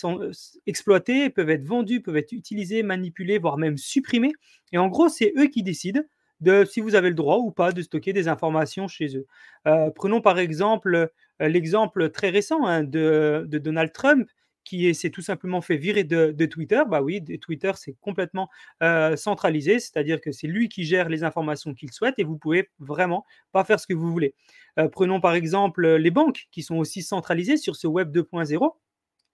exploitées, 0.67 1.29
peuvent 1.29 1.51
être 1.51 1.65
vendues, 1.65 2.01
peuvent 2.01 2.17
être 2.17 2.33
utilisées, 2.33 2.83
manipulées, 2.83 3.39
voire 3.39 3.59
même 3.59 3.77
supprimées. 3.77 4.33
Et 4.73 4.79
en 4.79 4.89
gros, 4.89 5.09
c'est 5.09 5.35
eux 5.37 5.47
qui 5.47 5.63
décident 5.63 6.01
de 6.41 6.65
si 6.65 6.81
vous 6.81 6.95
avez 6.95 7.09
le 7.09 7.15
droit 7.15 7.39
ou 7.39 7.51
pas 7.51 7.73
de 7.73 7.83
stocker 7.83 8.13
des 8.13 8.29
informations 8.29 8.87
chez 8.87 9.17
eux. 9.17 9.27
prenons 9.97 10.21
par 10.21 10.39
exemple 10.39 11.11
l'exemple 11.41 12.11
très 12.11 12.31
récent 12.31 12.65
hein, 12.65 12.85
de, 12.85 13.49
Donald 13.51 13.93
Trump 13.93 14.29
qui 14.65 14.95
s'est 14.95 15.11
tout 15.11 15.23
simplement 15.23 15.61
fait 15.61 15.77
virer 15.77 16.05
de, 16.05 16.47
Twitter, 16.47 16.83
bah 16.89 17.03
oui, 17.03 17.23
Twitter 17.41 17.73
c'est 17.75 17.97
complètement 18.01 18.49
centralisé, 19.17 19.79
c'est-à-dire 19.79 20.21
que 20.21 20.33
c'est 20.33 20.47
lui 20.47 20.69
qui 20.69 20.85
gère 20.85 21.09
les 21.09 21.25
informations 21.25 21.75
qu'il 21.75 21.93
souhaite 21.93 22.19
et 22.19 22.25
vous 22.25 22.37
pouvez 22.37 22.69
vraiment 22.79 23.25
pas 23.53 23.65
faire 23.65 23.81
ce 23.81 23.87
que 23.87 23.95
vous 23.95 24.11
voulez. 24.11 24.35
Prenons 24.93 25.21
par 25.21 25.35
exemple 25.35 25.87
les 25.87 26.11
banques 26.11 26.49
qui 26.51 26.63
sont 26.63 26.77
aussi 26.77 27.03
centralisées 27.03 27.57
sur 27.57 27.77
ce 27.77 27.87
web 27.87 28.15
2.0. 28.15 28.75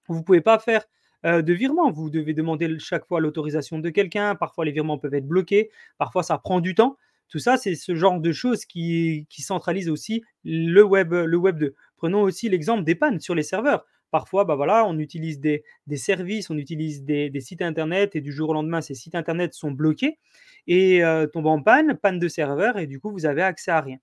Vous 0.07 0.19
ne 0.19 0.23
pouvez 0.23 0.41
pas 0.41 0.59
faire 0.59 0.85
de 1.25 1.53
virement, 1.53 1.91
vous 1.91 2.11
devez 2.11 2.35
demander 2.35 2.79
chaque 2.79 3.07
fois 3.07 3.21
l'autorisation 3.21 3.79
de 3.79 3.91
quelqu'un, 3.91 4.35
parfois 4.35 4.65
les 4.65 4.73
virements 4.73 4.99
peuvent 4.99 5.15
être 5.15 5.27
bloqués, 5.27 5.71
parfois 5.99 6.23
ça 6.23 6.39
prend 6.39 6.61
du 6.61 6.75
temps. 6.75 6.97
Tout 7.29 7.39
ça, 7.39 7.57
c'est 7.57 7.75
ce 7.75 7.95
genre 7.95 8.21
de 8.21 8.33
choses 8.33 8.65
qui, 8.65 9.27
qui 9.31 9.43
centralisent 9.43 9.89
aussi 9.89 10.23
le 10.45 10.83
web, 10.83 11.13
le 11.13 11.37
web 11.37 11.59
2. 11.59 11.75
Prenons 11.97 12.23
aussi 12.23 12.49
l'exemple 12.49 12.85
des 12.85 12.95
pannes 12.95 13.19
sur 13.21 13.35
les 13.35 13.43
serveurs. 13.43 13.85
Parfois, 14.15 14.45
bah 14.45 14.57
on 14.87 14.97
utilise 15.01 15.41
des, 15.41 15.65
services, 15.97 16.49
on 16.49 16.57
utilise 16.57 17.03
des, 17.03 17.41
sites 17.41 17.63
internet 17.63 18.15
et 18.15 18.21
du 18.21 18.31
jour 18.31 18.51
au 18.51 18.53
lendemain, 18.53 18.81
ces 18.81 18.95
sites 18.95 19.17
internet 19.17 19.55
sont 19.55 19.73
bloqués 19.73 20.21
et 20.69 21.03
euh, 21.03 21.27
tombent 21.27 21.49
en 21.49 21.61
panne, 21.61 21.99
panne 22.01 22.21
de 22.21 22.29
serveur 22.29 22.79
et 22.79 22.87
du 22.87 23.01
coup, 23.01 23.11
vous 23.11 23.27
avez 23.27 23.43
accès 23.43 23.73
à 23.73 23.81
rien. 23.81 23.97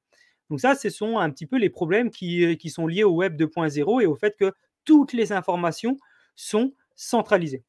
Donc 0.49 0.59
ça, 0.59 0.75
ce 0.75 0.89
sont 0.89 1.17
un 1.17 1.29
petit 1.29 1.45
peu 1.45 1.57
les 1.57 1.69
problèmes 1.69 2.09
qui, 2.09 2.43
euh, 2.43 2.55
qui 2.55 2.69
sont 2.69 2.87
liés 2.87 3.05
au 3.05 3.13
web 3.13 3.37
2.0 3.37 4.01
et 4.01 4.05
au 4.05 4.15
fait 4.15 4.35
que 4.37 4.51
toutes 4.83 5.13
les 5.13 5.31
informations 5.31 5.95
sont 6.35 6.73
centralisées. 6.93 7.63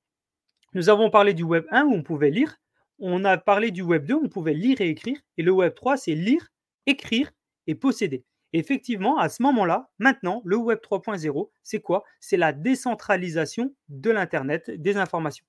Nous 0.75 0.89
avons 0.89 1.11
parlé 1.11 1.35
du 1.35 1.45
web 1.45 1.65
1 1.71 1.85
où 1.85 1.93
on 1.93 2.03
pouvait 2.03 2.31
lire, 2.31 2.57
on 2.99 3.25
a 3.25 3.39
parlé 3.39 3.71
du 3.71 3.83
web 3.83 4.05
2 4.05 4.15
où 4.15 4.25
on 4.25 4.29
pouvait 4.29 4.55
lire 4.55 4.81
et 4.81 4.89
écrire, 4.89 5.21
et 5.39 5.45
le 5.45 5.53
web 5.53 5.75
3, 5.77 5.97
c'est 5.97 6.17
lire, 6.17 6.49
écrire 6.87 7.31
et 7.69 7.77
posséder 7.77 8.25
effectivement, 8.53 9.19
à 9.19 9.29
ce 9.29 9.43
moment-là, 9.43 9.91
maintenant, 9.99 10.43
le 10.45 10.57
Web 10.57 10.79
3.0, 10.79 11.51
c'est 11.63 11.81
quoi? 11.81 12.05
C'est 12.21 12.37
la 12.37 12.53
décentralisation 12.53 13.75
de 13.89 14.11
l'Internet, 14.11 14.71
des 14.71 14.97
informations. 14.97 15.45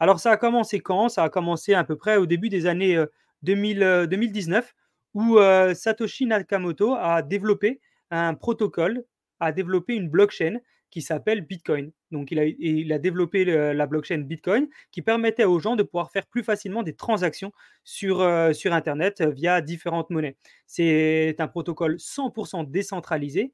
Alors, 0.00 0.20
ça 0.20 0.32
a 0.32 0.36
commencé 0.36 0.80
quand? 0.80 1.08
Ça 1.08 1.24
a 1.24 1.28
commencé 1.28 1.74
à 1.74 1.84
peu 1.84 1.96
près 1.96 2.16
au 2.16 2.26
début 2.26 2.48
des 2.48 2.66
années 2.66 3.02
2019, 3.42 4.64
euh, 4.64 4.68
où 5.14 5.38
euh, 5.38 5.74
Satoshi 5.74 6.26
Nakamoto 6.26 6.94
a 6.94 7.22
développé 7.22 7.80
un 8.10 8.34
protocole, 8.34 9.04
a 9.40 9.52
développé 9.52 9.94
une 9.94 10.08
blockchain 10.08 10.58
qui 10.92 11.02
s'appelle 11.02 11.40
Bitcoin. 11.40 11.90
Donc, 12.12 12.30
il 12.30 12.92
a, 12.92 12.98
développé 12.98 13.44
la 13.44 13.86
blockchain 13.86 14.18
Bitcoin 14.18 14.68
qui 14.90 15.00
permettait 15.02 15.44
aux 15.44 15.58
gens 15.58 15.74
de 15.74 15.82
pouvoir 15.82 16.12
faire 16.12 16.26
plus 16.26 16.44
facilement 16.44 16.82
des 16.82 16.94
transactions 16.94 17.50
sur, 17.82 18.20
euh, 18.20 18.52
Internet 18.66 19.22
via 19.22 19.60
différentes 19.62 20.10
monnaies. 20.10 20.36
C'est 20.66 21.34
un 21.38 21.48
protocole 21.48 21.98
100% 21.98 22.70
décentralisé, 22.70 23.52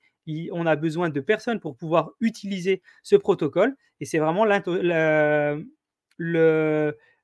on 0.52 0.66
a 0.66 0.76
besoin 0.76 1.08
de 1.08 1.20
personnes 1.20 1.60
pour 1.60 1.76
pouvoir 1.76 2.10
utiliser 2.20 2.82
ce 3.02 3.16
protocole. 3.16 3.76
Et 4.00 4.04
c'est 4.04 4.18
vraiment 4.18 4.44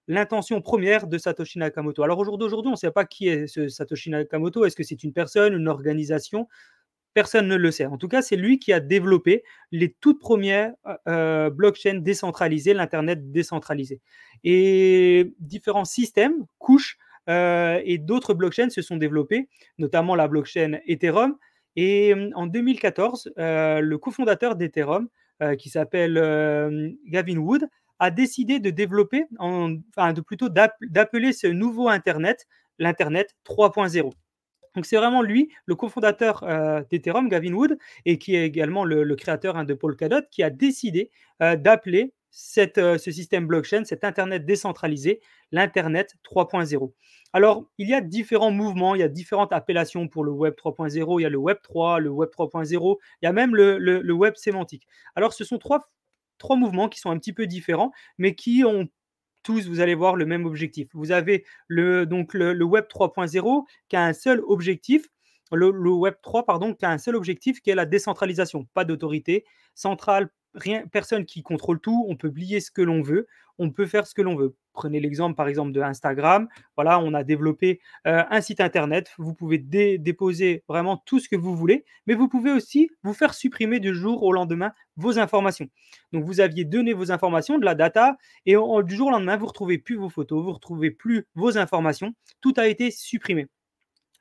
l'intention 0.07 0.63
première 0.63 1.07
de 1.07 1.19
Satoshi 1.19 1.59
Nakamoto. 1.59 2.03
Alors 2.03 2.19
aujourd'hui, 2.19 2.69
on 2.69 2.71
ne 2.71 2.77
sait 2.77 2.91
pas 2.91 3.05
qui 3.05 3.29
est 3.29 3.47
Satoshi 3.69 4.11
Nakamoto. 4.11 4.65
Est-ce 4.65 4.77
que 4.77 4.85
c'est 4.85 5.03
une 5.03 5.13
personne, 5.13 5.55
une 5.55 5.69
organisation? 5.69 6.49
Personne 7.15 7.47
ne 7.47 7.55
le 7.55 7.71
sait. 7.71 7.87
En 7.87 7.97
tout 7.97 8.09
cas, 8.09 8.23
c'est 8.23 8.37
lui 8.37 8.59
qui 8.59 8.73
a 8.73 8.81
développé 8.81 9.45
les 9.71 9.93
toutes 9.93 10.21
premières 10.21 10.75
euh, 11.07 11.49
blockchains 11.49 12.01
décentralisées, 12.01 12.75
l'Internet 12.75 13.31
décentralisé. 13.31 14.01
Et 14.43 15.33
différents 15.39 15.85
systèmes, 15.85 16.45
couches 16.59 16.99
euh, 17.31 17.81
et 17.85 17.99
d'autres 17.99 18.35
blockchains 18.35 18.69
se 18.69 18.83
sont 18.83 18.97
développés, 18.97 19.49
notamment 19.79 20.17
la 20.17 20.27
blockchain 20.27 20.81
Ethereum. 20.87 21.37
Et 21.77 22.13
euh, 22.13 22.31
en 22.35 22.49
2014, 22.49 23.33
le 23.37 23.97
cofondateur 23.97 24.57
d'Ethereum, 24.57 25.09
qui 25.59 25.69
s'appelle 25.69 26.15
Gavin 27.07 27.37
Wood, 27.37 27.69
a 27.99 28.11
décidé 28.11 28.59
de 28.59 28.71
développer, 28.71 29.25
enfin 29.39 30.13
de 30.13 30.21
plutôt 30.21 30.49
d'appeler 30.49 31.33
ce 31.33 31.47
nouveau 31.47 31.89
Internet 31.89 32.47
l'Internet 32.79 33.37
3.0. 33.45 34.13
Donc 34.75 34.87
c'est 34.87 34.97
vraiment 34.97 35.23
lui, 35.23 35.51
le 35.67 35.75
cofondateur 35.75 36.43
euh, 36.43 36.83
d'Ethereum, 36.91 37.29
Gavin 37.29 37.53
Wood, 37.53 37.79
et 38.05 38.19
qui 38.19 38.35
est 38.35 38.45
également 38.45 38.85
le, 38.85 39.15
créateur 39.15 39.57
hein, 39.57 39.65
de 39.65 39.75
Polkadot, 39.75 40.23
qui 40.31 40.43
a 40.43 40.51
décidé 40.51 41.11
euh, 41.43 41.57
d'appeler 41.57 42.13
euh, 42.79 42.99
ce 42.99 43.11
système 43.13 43.47
blockchain, 43.47 43.85
cet 43.85 44.03
Internet 44.03 44.45
décentralisé, 44.45 45.21
l'Internet 45.53 46.17
3.0. 46.25 46.93
Alors, 47.33 47.65
il 47.79 47.89
y 47.89 47.95
a 47.95 48.01
différents 48.01 48.51
mouvements, 48.51 48.97
il 48.97 49.01
y 49.01 49.05
a 49.05 49.09
différentes 49.09 49.53
appellations 49.53 50.09
pour 50.09 50.25
le 50.25 50.33
Web 50.33 50.55
3.0, 50.55 51.21
il 51.21 51.23
y 51.23 51.27
a 51.27 51.29
le 51.29 51.39
Web 51.39 51.59
3, 51.63 52.01
le 52.01 52.11
Web 52.11 52.31
3.0, 52.37 52.97
il 53.23 53.27
y 53.27 53.29
a 53.29 53.33
même 53.33 53.55
le, 53.55 54.13
Web 54.13 54.35
sémantique. 54.35 54.87
Alors, 55.15 55.33
ce 55.33 55.45
sont 55.45 55.59
trois, 55.59 55.89
trois 56.39 56.57
mouvements 56.57 56.89
qui 56.89 56.99
sont 56.99 57.11
un 57.11 57.19
petit 57.19 57.33
peu 57.33 57.47
différents, 57.47 57.93
mais 58.19 58.35
qui 58.35 58.65
ont 58.65 58.89
tous, 59.45 59.69
vous 59.69 59.81
allez 59.81 59.95
voir 59.95 60.17
le 60.17 60.27
même 60.27 60.47
objectif. 60.47 60.89
Vous 60.93 61.13
avez 61.13 61.45
le, 61.69 62.07
donc 62.07 62.35
le, 62.35 62.65
Web 62.65 62.87
3.0 62.89 63.65
qui 63.89 63.97
a 63.97 64.05
un 64.05 64.13
seul 64.13 64.41
objectif, 64.47 65.07
le, 65.53 65.71
Web 65.71 66.15
3, 66.23 66.45
pardon, 66.45 66.75
qui 66.75 66.85
a 66.85 66.91
un 66.91 66.99
seul 66.99 67.15
objectif 67.15 67.61
qui 67.61 67.71
est 67.71 67.77
la 67.77 67.87
décentralisation. 67.87 68.67
Pas 68.75 68.85
d'autorité 68.85 69.45
centrale, 69.75 70.31
personne 70.91 71.25
qui 71.27 71.43
contrôle 71.43 71.81
tout, 71.81 72.05
on 72.09 72.17
peut 72.17 72.29
publier 72.29 72.61
ce 72.61 72.71
que 72.71 72.83
l'on 72.83 73.03
veut, 73.03 73.27
on 73.59 73.71
peut 73.71 73.87
faire 73.87 74.07
ce 74.07 74.15
que 74.15 74.23
l'on 74.23 74.37
veut. 74.37 74.55
Prenez 74.73 75.01
l'exemple 75.01 75.37
par 75.37 75.49
exemple 75.49 75.73
de 75.73 75.81
Instagram. 75.81 76.49
Voilà, 76.77 76.99
on 76.99 77.15
a 77.15 77.23
développé 77.23 77.81
euh, 78.07 78.23
un 78.29 78.41
site 78.41 78.61
internet. 78.61 79.13
Vous 79.19 79.35
pouvez 79.35 79.59
déposer 79.59 80.65
vraiment 80.69 80.97
tout 80.97 81.21
ce 81.21 81.29
que 81.29 81.37
vous 81.37 81.55
voulez, 81.57 81.85
mais 82.07 82.15
vous 82.15 82.29
pouvez 82.29 82.51
aussi 82.51 82.91
vous 83.03 83.15
faire 83.15 83.35
supprimer 83.35 83.81
du 83.81 83.95
jour 83.95 84.23
au 84.23 84.33
lendemain 84.33 84.73
vos 84.97 85.19
informations. 85.19 85.69
Donc 86.13 86.25
vous 86.25 86.41
aviez 86.41 86.65
donné 86.65 86.93
vos 86.93 87.13
informations, 87.13 87.59
de 87.59 87.65
la 87.65 87.75
data, 87.75 88.17
et 88.47 88.57
du 88.85 88.95
jour 88.97 89.09
au 89.09 89.11
lendemain, 89.11 89.37
vous 89.37 89.47
retrouvez 89.47 89.79
plus 89.79 89.97
vos 89.97 90.09
photos, 90.09 90.43
vous 90.43 90.53
retrouvez 90.53 90.91
plus 90.91 91.27
vos 91.35 91.59
informations. 91.59 92.15
Tout 92.41 92.55
a 92.57 92.67
été 92.67 92.91
supprimé. 92.91 93.47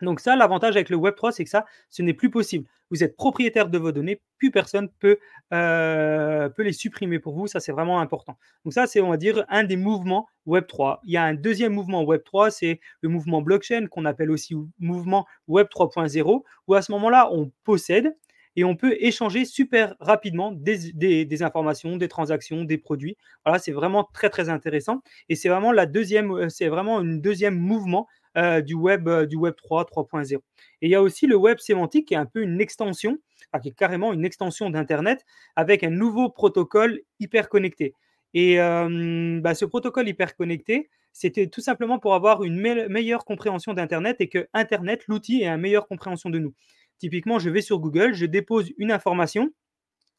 Donc 0.02 0.20
ça, 0.20 0.36
l'avantage 0.36 0.76
avec 0.76 0.90
le 0.90 0.98
Web3, 0.98 1.32
c'est 1.32 1.44
que 1.44 1.50
ça, 1.50 1.66
ce 1.90 2.02
n'est 2.02 2.14
plus 2.14 2.30
possible. 2.30 2.68
Vous 2.90 3.04
êtes 3.04 3.16
propriétaire 3.16 3.70
de 3.70 3.78
vos 3.78 3.92
données, 3.92 4.22
plus 4.38 4.52
personne 4.52 4.90
peut, 5.00 5.18
euh, 5.54 6.50
peut 6.50 6.64
les 6.64 6.74
supprimer 6.74 7.20
pour 7.20 7.34
vous. 7.34 7.48
Ça, 7.48 7.60
c'est 7.60 7.72
vraiment 7.72 8.00
important. 8.00 8.38
Donc 8.66 8.74
ça, 8.74 8.86
c'est, 8.88 9.02
on 9.02 9.10
va 9.10 9.18
dire, 9.18 9.46
un 9.50 9.64
des 9.64 9.78
mouvements 9.78 10.28
Web3. 10.48 11.00
Il 11.06 11.12
y 11.12 11.18
a 11.18 11.24
un 11.24 11.34
deuxième 11.34 11.74
mouvement 11.74 12.04
Web3, 12.04 12.52
c'est 12.52 12.80
le 13.02 13.10
mouvement 13.10 13.42
blockchain, 13.42 13.88
qu'on 13.88 14.06
appelle 14.06 14.30
aussi 14.30 14.56
mouvement 14.80 15.26
Web 15.48 15.68
3.0, 15.74 16.44
où 16.68 16.74
à 16.74 16.82
ce 16.82 16.92
moment-là, 16.92 17.30
on 17.32 17.52
possède 17.64 18.14
et 18.56 18.64
on 18.64 18.76
peut 18.76 18.96
échanger 19.00 19.46
super 19.46 19.96
rapidement 20.00 20.52
des, 20.52 20.92
des, 21.26 21.44
informations, 21.44 21.98
des 21.98 22.08
transactions, 22.08 22.64
des 22.64 22.78
produits. 22.78 23.18
Voilà, 23.46 23.60
c'est 23.60 23.72
vraiment 23.72 24.08
très 24.14 24.30
très 24.30 24.50
intéressant 24.50 25.02
et 25.30 25.36
c'est 25.36 25.50
vraiment 25.50 25.72
la 25.72 25.86
deuxième, 25.86 26.32
euh, 26.32 26.50
c'est 26.50 26.68
vraiment 26.68 27.02
une 27.02 27.22
deuxième 27.22 27.58
mouvement 27.58 28.08
euh, 28.38 28.62
du 28.62 28.74
web 28.74 29.08
euh, 29.08 29.26
du 29.26 29.36
web 29.36 29.56
3 29.56 29.86
3.0. 29.86 30.36
Et 30.36 30.42
il 30.82 30.90
y 30.90 30.96
a 30.96 31.02
aussi 31.02 31.28
le 31.28 31.36
web 31.36 31.60
sémantique 31.60 32.08
qui 32.08 32.14
est 32.14 32.18
un 32.18 32.26
peu 32.26 32.42
une 32.42 32.60
extension, 32.62 33.18
qui 33.62 33.70
est 33.70 33.76
carrément 33.76 34.14
une 34.14 34.26
extension 34.26 34.70
d'internet 34.70 35.26
avec 35.56 35.84
un 35.84 35.90
nouveau 35.90 36.30
protocole 36.30 37.02
hyper 37.20 37.50
connecté. 37.50 37.94
Et 38.34 38.58
bah, 38.58 39.54
ce 39.54 39.66
protocole 39.66 40.08
hyper 40.10 40.36
connecté, 40.36 40.90
c'était 41.14 41.48
tout 41.48 41.62
simplement 41.62 42.00
pour 42.00 42.16
avoir 42.16 42.44
une 42.44 42.58
meilleure 42.58 43.24
compréhension 43.24 43.74
d'Internet 43.74 44.18
et 44.20 44.28
que 44.28 44.48
Internet, 44.54 45.04
l'outil, 45.08 45.44
ait 45.44 45.48
une 45.48 45.62
meilleure 45.62 45.88
compréhension 45.88 46.32
de 46.32 46.40
nous. 46.40 46.54
Typiquement, 46.98 47.38
je 47.38 47.52
vais 47.52 47.62
sur 47.62 47.80
Google, 47.80 48.14
je 48.14 48.26
dépose 48.26 48.72
une 48.78 48.92
information. 48.92 49.52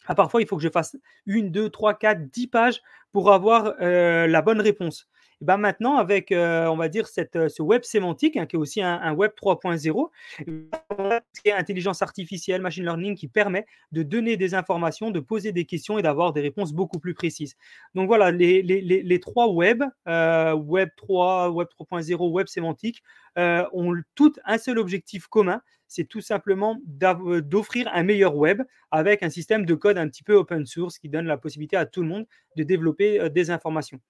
Ah, 0.06 0.14
parfois, 0.14 0.40
il 0.40 0.46
faut 0.46 0.56
que 0.56 0.62
je 0.62 0.68
fasse 0.68 0.96
une, 1.26 1.50
deux, 1.50 1.68
trois, 1.68 1.94
quatre, 1.94 2.30
dix 2.30 2.46
pages 2.46 2.80
pour 3.10 3.32
avoir 3.32 3.74
euh, 3.80 4.26
la 4.26 4.42
bonne 4.42 4.60
réponse. 4.60 5.08
Et 5.44 5.46
ben 5.46 5.58
maintenant, 5.58 5.98
avec, 5.98 6.32
euh, 6.32 6.68
on 6.68 6.76
va 6.76 6.88
dire, 6.88 7.06
cette, 7.06 7.36
euh, 7.36 7.50
ce 7.50 7.62
web 7.62 7.82
sémantique, 7.82 8.38
hein, 8.38 8.46
qui 8.46 8.56
est 8.56 8.58
aussi 8.58 8.80
un, 8.80 9.12
web 9.12 9.32
3.0, 9.36 10.10
qui 10.42 11.48
est 11.50 11.52
intelligence 11.52 12.00
artificielle, 12.00 12.62
machine 12.62 12.84
learning, 12.84 13.14
qui 13.14 13.28
permet 13.28 13.66
de 13.92 14.02
donner 14.02 14.38
des 14.38 14.54
informations, 14.54 15.10
de 15.10 15.20
poser 15.20 15.52
des 15.52 15.66
questions 15.66 15.98
et 15.98 16.02
d'avoir 16.02 16.32
des 16.32 16.40
réponses 16.40 16.72
beaucoup 16.72 16.98
plus 16.98 17.12
précises. 17.12 17.56
Donc 17.94 18.06
voilà, 18.06 18.30
les, 18.30 18.62
les, 18.62 18.80
les, 18.80 19.20
trois 19.20 19.48
web, 19.52 19.84
web 20.06 20.88
3, 20.96 21.50
web 21.50 21.68
3.0, 21.78 22.30
web 22.30 22.46
sémantique, 22.46 23.02
ont 23.36 23.92
toutes 24.14 24.40
un 24.46 24.56
seul 24.56 24.78
objectif 24.78 25.26
commun, 25.26 25.60
c'est 25.88 26.04
tout 26.04 26.22
simplement 26.22 26.80
d'offrir 26.86 27.90
un 27.92 28.02
meilleur 28.02 28.34
web 28.34 28.62
avec 28.90 29.22
un 29.22 29.28
système 29.28 29.66
de 29.66 29.74
code 29.74 29.98
un 29.98 30.08
petit 30.08 30.22
peu 30.22 30.36
open 30.36 30.64
source 30.64 30.98
qui 30.98 31.10
donne 31.10 31.26
la 31.26 31.36
possibilité 31.36 31.76
à 31.76 31.84
tout 31.84 32.00
le 32.00 32.08
monde 32.08 32.24
de 32.56 32.62
développer 32.62 33.28
des 33.28 33.50
informations. 33.50 34.00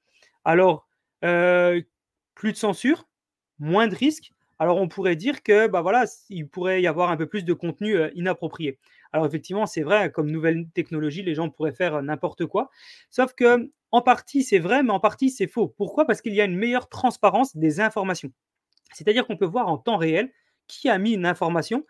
Alors, 0.44 0.86
euh, 1.24 1.80
plus 2.34 2.52
de 2.52 2.56
censure, 2.56 3.06
moins 3.58 3.88
de 3.88 3.94
risques. 3.94 4.32
Alors 4.58 4.78
on 4.78 4.88
pourrait 4.88 5.16
dire 5.16 5.42
que 5.42 5.66
bah 5.66 5.82
voilà, 5.82 6.04
il 6.30 6.48
pourrait 6.48 6.80
y 6.80 6.86
avoir 6.86 7.10
un 7.10 7.16
peu 7.16 7.26
plus 7.26 7.44
de 7.44 7.52
contenu 7.52 7.96
euh, 7.96 8.10
inapproprié. 8.14 8.78
Alors 9.12 9.26
effectivement, 9.26 9.66
c'est 9.66 9.82
vrai, 9.82 10.10
comme 10.10 10.30
nouvelle 10.30 10.68
technologie, 10.74 11.22
les 11.22 11.34
gens 11.34 11.50
pourraient 11.50 11.72
faire 11.72 11.96
euh, 11.96 12.02
n'importe 12.02 12.46
quoi. 12.46 12.70
Sauf 13.10 13.34
que 13.34 13.70
en 13.90 14.02
partie 14.02 14.42
c'est 14.42 14.58
vrai, 14.58 14.82
mais 14.82 14.90
en 14.90 15.00
partie 15.00 15.30
c'est 15.30 15.46
faux. 15.46 15.68
Pourquoi? 15.68 16.06
Parce 16.06 16.20
qu'il 16.20 16.34
y 16.34 16.40
a 16.40 16.44
une 16.44 16.56
meilleure 16.56 16.88
transparence 16.88 17.56
des 17.56 17.80
informations. 17.80 18.32
C'est-à-dire 18.92 19.26
qu'on 19.26 19.36
peut 19.36 19.44
voir 19.46 19.68
en 19.68 19.78
temps 19.78 19.96
réel 19.96 20.32
qui 20.68 20.88
a 20.88 20.98
mis 20.98 21.12
une 21.12 21.26
information 21.26 21.84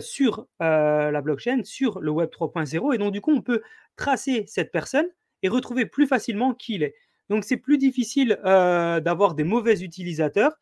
sur 0.00 0.46
la 0.60 1.20
blockchain, 1.20 1.64
sur 1.64 1.98
le 1.98 2.10
Web 2.12 2.30
3.0, 2.30 2.94
et 2.94 2.98
donc 2.98 3.12
du 3.12 3.20
coup 3.20 3.32
on 3.32 3.42
peut 3.42 3.60
tracer 3.96 4.44
cette 4.46 4.70
personne 4.70 5.06
et 5.42 5.48
retrouver 5.48 5.84
plus 5.84 6.06
facilement 6.06 6.54
qui 6.54 6.74
il 6.76 6.82
est. 6.82 6.94
Donc, 7.30 7.44
c'est 7.44 7.56
plus 7.56 7.78
difficile 7.78 8.38
euh, 8.44 9.00
d'avoir 9.00 9.34
des 9.34 9.44
mauvais 9.44 9.82
utilisateurs 9.82 10.52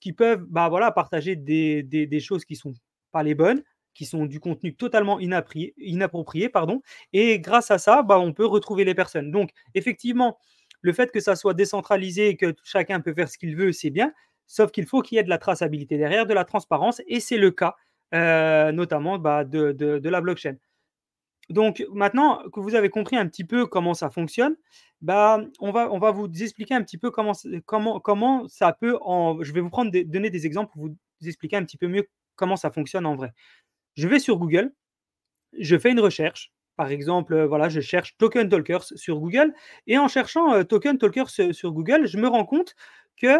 qui 0.00 0.12
peuvent 0.12 0.44
bah, 0.48 0.68
voilà, 0.68 0.90
partager 0.90 1.36
des, 1.36 2.20
choses 2.20 2.44
qui 2.44 2.54
ne 2.54 2.58
sont 2.58 2.74
pas 3.12 3.22
les 3.22 3.34
bonnes, 3.34 3.62
qui 3.94 4.04
sont 4.04 4.26
du 4.26 4.40
contenu 4.40 4.74
totalement 4.74 5.18
inapproprié. 5.20 6.48
Pardon, 6.48 6.82
et 7.12 7.40
grâce 7.40 7.70
à 7.70 7.78
ça, 7.78 8.02
bah, 8.02 8.18
on 8.18 8.32
peut 8.32 8.46
retrouver 8.46 8.84
les 8.84 8.94
personnes. 8.94 9.30
Donc, 9.30 9.50
effectivement, 9.74 10.38
le 10.80 10.92
fait 10.92 11.10
que 11.10 11.20
ça 11.20 11.36
soit 11.36 11.54
décentralisé 11.54 12.28
et 12.28 12.36
que 12.36 12.54
chacun 12.62 13.00
peut 13.00 13.14
faire 13.14 13.28
ce 13.28 13.38
qu'il 13.38 13.56
veut, 13.56 13.72
c'est 13.72 13.90
bien. 13.90 14.12
Sauf 14.46 14.70
qu'il 14.70 14.86
faut 14.86 15.02
qu'il 15.02 15.16
y 15.16 15.18
ait 15.18 15.24
de 15.24 15.28
la 15.28 15.38
traçabilité 15.38 15.98
derrière, 15.98 16.26
de 16.26 16.34
la 16.34 16.44
transparence, 16.44 17.02
et 17.06 17.20
c'est 17.20 17.36
le 17.36 17.50
cas 17.50 17.76
euh, 18.14 18.72
notamment 18.72 19.18
bah, 19.18 19.44
de 19.44 20.08
la 20.08 20.20
blockchain. 20.20 20.56
Donc 21.48 21.84
maintenant 21.92 22.42
que 22.52 22.60
vous 22.60 22.74
avez 22.74 22.90
compris 22.90 23.16
un 23.16 23.26
petit 23.26 23.44
peu 23.44 23.66
comment 23.66 23.94
ça 23.94 24.10
fonctionne, 24.10 24.56
bah, 25.00 25.40
on, 25.60 25.70
va, 25.70 26.10
vous 26.10 26.28
expliquer 26.42 26.74
un 26.74 26.82
petit 26.82 26.98
peu 26.98 27.10
comment, 27.10 27.34
ça 28.48 28.72
peut... 28.72 28.98
En... 29.00 29.42
Je 29.42 29.52
vais 29.52 29.60
vous 29.60 29.70
prendre 29.70 29.90
donner 29.90 30.30
des 30.30 30.46
exemples 30.46 30.72
pour 30.72 30.88
vous 30.88 30.96
expliquer 31.26 31.56
un 31.56 31.64
petit 31.64 31.78
peu 31.78 31.88
mieux 31.88 32.08
comment 32.36 32.56
ça 32.56 32.70
fonctionne 32.70 33.06
en 33.06 33.16
vrai. 33.16 33.32
Je 33.96 34.08
vais 34.08 34.18
sur 34.18 34.38
Google, 34.38 34.72
je 35.58 35.76
fais 35.78 35.90
une 35.90 36.00
recherche. 36.00 36.52
Par 36.76 36.90
exemple, 36.92 37.34
euh, 37.34 37.46
voilà, 37.46 37.68
je 37.68 37.80
cherche 37.80 38.16
Token 38.18 38.48
Talkers 38.48 38.84
sur 38.84 39.18
Google. 39.18 39.52
Et 39.88 39.98
en 39.98 40.06
cherchant 40.06 40.54
euh, 40.54 40.62
Token 40.62 40.96
Talkers 40.96 41.30
sur 41.30 41.72
Google, 41.72 42.06
je 42.06 42.18
me 42.18 42.28
rends 42.28 42.44
compte 42.44 42.76
que 43.16 43.36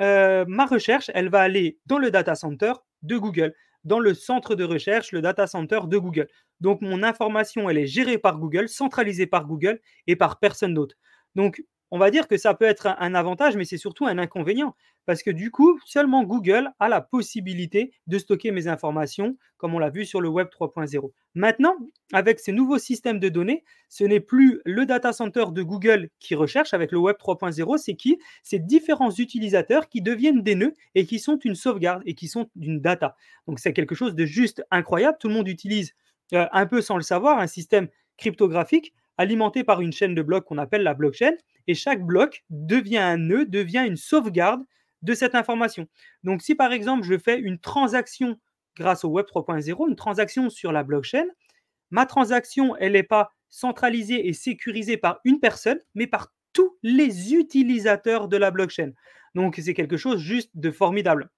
euh, 0.00 0.44
ma 0.48 0.66
recherche, 0.66 1.10
elle 1.14 1.28
va 1.28 1.40
aller 1.40 1.78
dans 1.86 1.98
le 1.98 2.10
data 2.10 2.34
center 2.34 2.72
de 3.02 3.16
Google 3.16 3.54
dans 3.86 4.00
le 4.00 4.14
centre 4.14 4.54
de 4.56 4.64
recherche, 4.64 5.12
le 5.12 5.22
data 5.22 5.46
center 5.46 5.80
de 5.86 5.96
Google. 5.96 6.28
Donc 6.60 6.82
mon 6.82 7.02
information, 7.02 7.70
elle 7.70 7.78
est 7.78 7.86
gérée 7.86 8.18
par 8.18 8.38
Google, 8.38 8.68
centralisée 8.68 9.26
par 9.26 9.46
Google 9.46 9.80
et 10.06 10.16
par 10.16 10.38
personne 10.38 10.74
d'autre. 10.74 10.96
Donc 11.36 11.62
on 11.90 11.98
va 11.98 12.10
dire 12.10 12.26
que 12.28 12.36
ça 12.36 12.54
peut 12.54 12.64
être 12.64 12.88
un 12.98 13.14
avantage, 13.14 13.56
mais 13.56 13.64
c'est 13.64 13.78
surtout 13.78 14.06
un 14.06 14.18
inconvénient. 14.18 14.74
Parce 15.04 15.22
que 15.22 15.30
du 15.30 15.52
coup, 15.52 15.78
seulement 15.84 16.24
Google 16.24 16.70
a 16.80 16.88
la 16.88 17.00
possibilité 17.00 17.92
de 18.08 18.18
stocker 18.18 18.50
mes 18.50 18.66
informations, 18.66 19.36
comme 19.56 19.72
on 19.74 19.78
l'a 19.78 19.88
vu 19.88 20.04
sur 20.04 20.20
le 20.20 20.28
Web 20.28 20.48
3.0. 20.48 21.12
Maintenant, 21.34 21.76
avec 22.12 22.40
ces 22.40 22.50
nouveaux 22.50 22.78
systèmes 22.78 23.20
de 23.20 23.28
données, 23.28 23.62
ce 23.88 24.02
n'est 24.02 24.20
plus 24.20 24.60
le 24.64 24.84
data 24.84 25.12
center 25.12 25.44
de 25.52 25.62
Google 25.62 26.08
qui 26.18 26.34
recherche 26.34 26.74
avec 26.74 26.90
le 26.90 26.98
Web 26.98 27.16
3.0, 27.20 27.78
c'est 27.78 27.94
qui? 27.94 28.18
C'est 28.42 28.58
différents 28.58 29.12
utilisateurs 29.12 29.88
qui 29.88 30.02
deviennent 30.02 30.42
des 30.42 30.56
nœuds 30.56 30.74
et 30.96 31.06
qui 31.06 31.20
sont 31.20 31.38
une 31.38 31.54
sauvegarde 31.54 32.02
et 32.04 32.14
qui 32.14 32.26
sont 32.26 32.48
une 32.60 32.80
data. 32.80 33.16
Donc 33.46 33.60
c'est 33.60 33.72
quelque 33.72 33.94
chose 33.94 34.16
de 34.16 34.26
juste 34.26 34.64
incroyable. 34.72 35.18
Tout 35.20 35.28
le 35.28 35.34
monde 35.34 35.48
utilise 35.48 35.94
euh, 36.32 36.46
un 36.50 36.66
peu 36.66 36.80
sans 36.80 36.96
le 36.96 37.02
savoir, 37.02 37.38
un 37.38 37.46
système 37.46 37.88
cryptographique 38.16 38.92
alimenté 39.18 39.64
par 39.64 39.80
une 39.80 39.92
chaîne 39.92 40.14
de 40.14 40.22
blocs 40.22 40.44
qu'on 40.44 40.58
appelle 40.58 40.82
la 40.82 40.94
blockchain. 40.94 41.32
Et 41.66 41.74
chaque 41.74 42.04
bloc 42.04 42.44
devient 42.50 42.98
un 42.98 43.16
nœud, 43.16 43.46
devient 43.46 43.84
une 43.86 43.96
sauvegarde 43.96 44.62
de 45.02 45.14
cette 45.14 45.34
information. 45.34 45.86
Donc 46.24 46.42
si 46.42 46.54
par 46.54 46.72
exemple 46.72 47.04
je 47.04 47.18
fais 47.18 47.38
une 47.38 47.58
transaction 47.58 48.38
grâce 48.76 49.04
au 49.04 49.08
Web 49.08 49.26
3.0, 49.26 49.88
une 49.88 49.96
transaction 49.96 50.50
sur 50.50 50.72
la 50.72 50.82
blockchain, 50.82 51.26
ma 51.90 52.06
transaction, 52.06 52.76
elle 52.76 52.92
n'est 52.92 53.02
pas 53.02 53.30
centralisée 53.48 54.28
et 54.28 54.32
sécurisée 54.32 54.96
par 54.96 55.20
une 55.24 55.40
personne, 55.40 55.78
mais 55.94 56.06
par 56.06 56.32
tous 56.52 56.76
les 56.82 57.34
utilisateurs 57.34 58.28
de 58.28 58.36
la 58.36 58.50
blockchain. 58.50 58.92
Donc 59.34 59.60
c'est 59.62 59.74
quelque 59.74 59.96
chose 59.96 60.20
juste 60.20 60.50
de 60.54 60.70
formidable. 60.70 61.30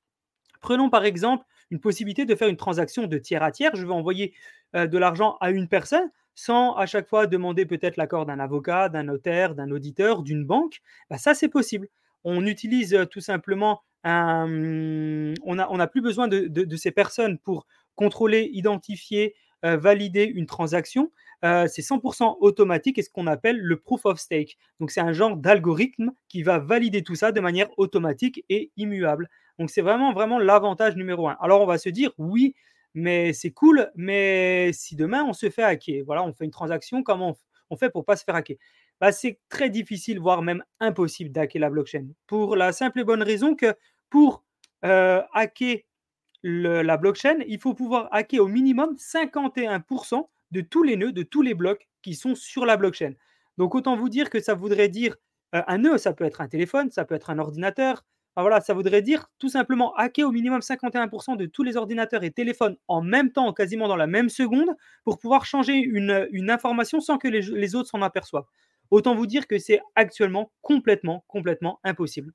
Prenons 0.61 0.91
par 0.91 1.05
exemple 1.05 1.45
une 1.71 1.81
possibilité 1.81 2.25
de 2.25 2.35
faire 2.35 2.49
une 2.49 2.57
transaction 2.57 3.07
de 3.07 3.19
tiers 3.19 3.43
à 3.43 3.51
tiers. 3.51 3.75
Je 3.75 3.87
vais 3.87 3.93
envoyer 3.93 4.35
euh, 4.75 4.87
de 4.87 4.99
l'argent 4.99 5.37
à 5.41 5.51
une 5.51 5.69
personne 5.69 6.11
sans 6.39 6.75
à 6.75 6.87
chaque 6.87 7.09
fois 7.09 7.27
demander 7.27 7.67
peut-être 7.67 7.97
l'accord 7.97 8.25
d'un 8.25 8.39
avocat, 8.39 8.89
d'un 8.89 9.03
notaire, 9.03 9.57
d'un 9.57 9.73
auditeur, 9.73 10.23
d'une 10.23 10.45
banque. 10.45 10.83
Bah, 11.11 11.19
ça, 11.19 11.35
c'est 11.35 11.49
possible. 11.49 11.89
On 12.23 12.47
utilise 12.47 12.95
euh, 12.95 13.07
tout 13.07 13.21
simplement 13.21 13.83
un... 14.05 15.35
On 15.43 15.57
n'a 15.57 15.69
on 15.69 15.87
plus 15.89 16.01
besoin 16.01 16.29
de, 16.29 16.77
ces 16.77 16.93
personnes 16.93 17.39
pour 17.39 17.67
contrôler, 17.97 18.49
identifier, 18.53 19.35
euh, 19.65 19.77
valider 19.77 20.23
une 20.23 20.47
transaction. 20.47 21.11
c'est 21.43 21.83
100% 21.83 22.37
automatique 22.39 22.99
et 22.99 23.03
ce 23.03 23.11
qu'on 23.11 23.27
appelle 23.27 23.59
le 23.59 23.77
proof 23.77 24.07
of 24.07 24.21
stake. 24.21 24.59
Donc 24.79 24.93
c'est 24.93 25.01
un 25.01 25.13
genre 25.13 25.37
d'algorithme 25.37 26.13
qui 26.29 26.45
va 26.45 26.61
valider 26.61 27.03
tout 27.03 27.17
ça 27.17 27.33
de 27.33 27.41
manière 27.41 27.69
automatique 27.79 28.45
et 28.49 28.71
immuable. 28.77 29.29
Donc 29.59 29.71
c'est 29.71 29.83
vraiment, 29.83 30.13
vraiment 30.13 30.39
l'avantage 30.39 30.95
numéro 30.95 31.29
un. 31.29 31.37
Alors 31.41 31.63
on 31.63 31.67
va 31.67 31.79
se 31.79 31.89
dire, 31.89 32.13
oui, 32.17 32.55
mais 32.99 33.33
c'est 33.33 33.53
cool, 33.53 33.91
mais 33.95 34.73
si 34.73 34.97
demain 34.97 35.25
on 35.25 35.33
se 35.33 35.51
fait 35.51 35.63
hacker, 35.63 36.05
voilà, 36.05 36.25
on 36.25 36.33
fait 36.33 36.45
une 36.45 36.51
transaction, 36.51 37.03
comment 37.03 37.37
on, 37.71 37.77
fait 37.77 37.91
pour 37.91 38.05
pas 38.05 38.17
se 38.17 38.25
faire 38.25 38.35
hacker? 38.35 38.57
Bah, 39.01 39.13
C'est 39.13 39.39
très 39.49 39.71
difficile, 39.71 40.19
voire 40.19 40.43
même 40.43 40.65
impossible 40.81 41.31
d'hacker 41.31 41.61
la 41.61 41.71
blockchain. 41.71 42.09
Pour 42.27 42.57
la 42.57 42.73
simple 42.73 43.01
et 43.01 43.05
bonne 43.05 43.23
raison 43.23 43.55
que 43.55 43.75
pour 44.11 44.45
euh, 44.85 45.23
hacker 45.33 45.79
la 46.43 46.97
blockchain, 46.97 47.39
il 47.47 47.61
faut 47.61 47.75
pouvoir 47.75 48.09
hacker 48.11 48.43
au 48.43 48.49
minimum 48.49 48.97
51% 48.97 50.29
de 50.51 50.61
tous 50.61 50.83
les 50.83 50.97
nœuds, 50.97 51.13
de 51.13 51.23
tous 51.23 51.43
les 51.43 51.55
blocs 51.55 51.89
qui 52.03 52.15
sont 52.15 52.35
sur 52.35 52.67
la 52.67 52.77
blockchain. 52.77 53.13
Donc 53.59 53.75
autant 53.75 53.97
vous 53.97 54.09
dire 54.09 54.31
que 54.31 54.41
ça 54.41 54.55
voudrait 54.55 54.89
dire 54.89 55.17
euh, 55.55 55.63
un 55.67 55.79
nœud, 55.79 55.99
ça 55.99 56.13
peut 56.13 56.25
être 56.25 56.41
un 56.41 56.49
téléphone, 56.49 56.91
ça 56.91 57.05
peut 57.05 57.15
être 57.15 57.31
un 57.31 57.39
ordinateur, 57.39 58.05
voilà, 58.43 58.61
ça 58.61 58.75
voudrait 58.75 59.03
dire 59.03 59.29
tout 59.39 59.49
simplement 59.49 59.95
hacker 59.95 60.29
au 60.29 60.33
minimum 60.33 60.61
51% 60.61 61.37
de 61.37 61.47
tous 61.47 61.63
les 61.63 61.77
ordinateurs 61.77 62.23
et 62.23 62.31
téléphones 62.31 62.77
en 62.87 63.03
même 63.03 63.33
temps, 63.33 63.53
quasiment 63.53 63.89
dans 63.89 63.97
la 63.97 64.07
même 64.07 64.29
seconde, 64.29 64.71
pour 65.05 65.19
pouvoir 65.19 65.45
changer 65.45 65.75
une, 65.75 66.51
information 66.51 67.01
sans 67.01 67.19
que 67.19 67.29
les, 67.29 67.75
autres 67.75 67.89
s'en 67.89 68.03
aperçoivent. 68.03 68.47
Autant 68.91 69.15
vous 69.15 69.27
dire 69.27 69.47
que 69.47 69.59
c'est 69.59 69.81
actuellement 69.97 70.53
complètement, 70.63 71.25
complètement 71.27 71.81
impossible. 71.85 72.33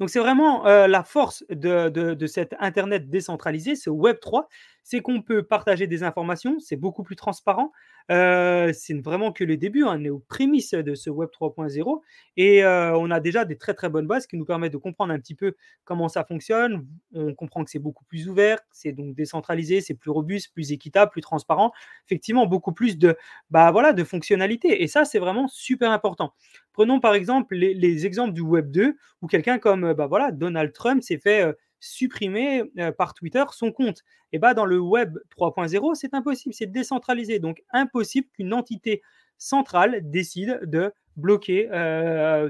Donc 0.00 0.10
c'est 0.10 0.18
vraiment 0.18 0.66
euh, 0.66 0.88
la 0.88 1.04
force 1.04 1.44
de, 1.48 1.88
de, 1.88 2.26
cet 2.26 2.54
Internet 2.58 3.08
décentralisé, 3.08 3.76
ce 3.76 3.90
Web 3.90 4.18
3, 4.20 4.48
c'est 4.84 5.00
qu'on 5.00 5.22
peut 5.22 5.42
partager 5.42 5.86
des 5.86 6.02
informations, 6.02 6.60
c'est 6.60 6.76
beaucoup 6.76 7.02
plus 7.02 7.16
transparent, 7.16 7.72
euh, 8.10 8.70
c'est 8.74 8.94
vraiment 9.00 9.32
que 9.32 9.44
le 9.44 9.56
début, 9.56 9.84
hein, 9.84 9.96
on 9.98 10.04
est 10.04 10.10
aux 10.10 10.18
prémices 10.18 10.74
de 10.74 10.94
ce 10.94 11.08
Web 11.08 11.30
3.0 11.30 12.02
et 12.36 12.62
euh, 12.62 12.94
on 12.96 13.10
a 13.10 13.18
déjà 13.18 13.46
des 13.46 13.56
très 13.56 13.72
très 13.72 13.88
bonnes 13.88 14.06
bases 14.06 14.26
qui 14.26 14.36
nous 14.36 14.44
permettent 14.44 14.74
de 14.74 14.78
comprendre 14.78 15.12
un 15.12 15.18
petit 15.18 15.34
peu 15.34 15.54
comment 15.84 16.08
ça 16.08 16.22
fonctionne. 16.24 16.86
On 17.14 17.34
comprend 17.34 17.64
que 17.64 17.70
c'est 17.70 17.78
beaucoup 17.78 18.04
plus 18.04 18.28
ouvert, 18.28 18.58
c'est 18.72 18.92
donc 18.92 19.14
décentralisé, 19.14 19.80
c'est 19.80 19.94
plus 19.94 20.10
robuste, 20.10 20.52
plus 20.52 20.70
équitable, 20.70 21.10
plus 21.10 21.22
transparent. 21.22 21.72
Effectivement, 22.06 22.46
beaucoup 22.46 22.72
plus 22.72 22.98
de, 22.98 23.16
bah, 23.50 23.70
voilà, 23.72 23.94
de 23.94 24.04
fonctionnalités 24.04 24.82
et 24.82 24.86
ça, 24.86 25.06
c'est 25.06 25.18
vraiment 25.18 25.48
super 25.48 25.90
important. 25.90 26.34
Prenons 26.74 27.00
par 27.00 27.14
exemple 27.14 27.54
les, 27.54 28.04
exemples 28.04 28.34
du 28.34 28.42
Web 28.42 28.70
2 28.70 28.96
où 29.22 29.26
quelqu'un 29.28 29.58
comme 29.58 29.94
bah, 29.94 30.06
voilà, 30.06 30.30
Donald 30.30 30.72
Trump 30.72 31.02
s'est 31.02 31.18
fait 31.18 31.42
euh, 31.42 31.52
supprimer 31.84 32.64
par 32.96 33.14
Twitter 33.14 33.44
son 33.52 33.70
compte. 33.72 34.02
Et 34.32 34.38
bah 34.38 34.54
dans 34.54 34.64
le 34.64 34.80
web 34.80 35.18
3.0, 35.38 35.94
c'est 35.94 36.14
impossible, 36.14 36.54
c'est 36.54 36.66
décentralisé. 36.66 37.38
Donc 37.38 37.62
impossible 37.70 38.26
qu'une 38.32 38.54
entité 38.54 39.02
centrale 39.36 40.00
décide 40.02 40.60
de 40.64 40.92
bloquer 41.16 41.66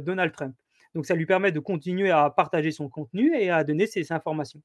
Donald 0.03 0.33
Trump. 0.33 0.55
Donc 0.95 1.07
ça 1.07 1.15
lui 1.15 1.27
permet 1.27 1.51
de 1.51 1.61
continuer 1.61 2.11
à 2.11 2.31
partager 2.31 2.71
son 2.71 2.89
contenu 2.89 3.37
et 3.37 3.51
à 3.51 3.65
donner 3.65 3.87
ses 3.87 4.13
informations. 4.13 4.63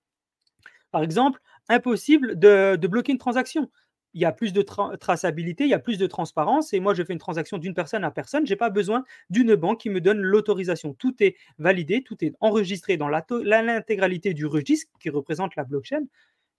Par 0.91 1.03
exemple, 1.03 1.41
impossible 1.67 2.37
de 2.37 2.87
bloquer 2.87 3.11
une 3.11 3.17
transaction 3.17 3.69
il 4.13 4.21
y 4.21 4.25
a 4.25 4.31
plus 4.31 4.53
de 4.53 4.61
traçabilité, 4.61 5.65
il 5.65 5.69
y 5.69 5.73
a 5.73 5.79
plus 5.79 5.97
de 5.97 6.07
transparence. 6.07 6.73
Et 6.73 6.79
moi, 6.79 6.93
je 6.93 7.03
fais 7.03 7.13
une 7.13 7.19
transaction 7.19 7.57
d'une 7.57 7.73
personne 7.73 8.03
à 8.03 8.11
personne. 8.11 8.45
Je 8.45 8.53
n'ai 8.53 8.57
pas 8.57 8.69
besoin 8.69 9.03
d'une 9.29 9.55
banque 9.55 9.81
qui 9.81 9.89
me 9.89 10.01
donne 10.01 10.19
l'autorisation. 10.19 10.93
Tout 10.93 11.15
est 11.21 11.35
validé, 11.57 12.03
tout 12.03 12.23
est 12.23 12.33
enregistré 12.39 12.97
dans 12.97 13.09
l'intégralité 13.09 14.33
du 14.33 14.45
registre 14.45 14.91
qui 14.99 15.09
représente 15.09 15.55
la 15.55 15.63
blockchain. 15.63 16.05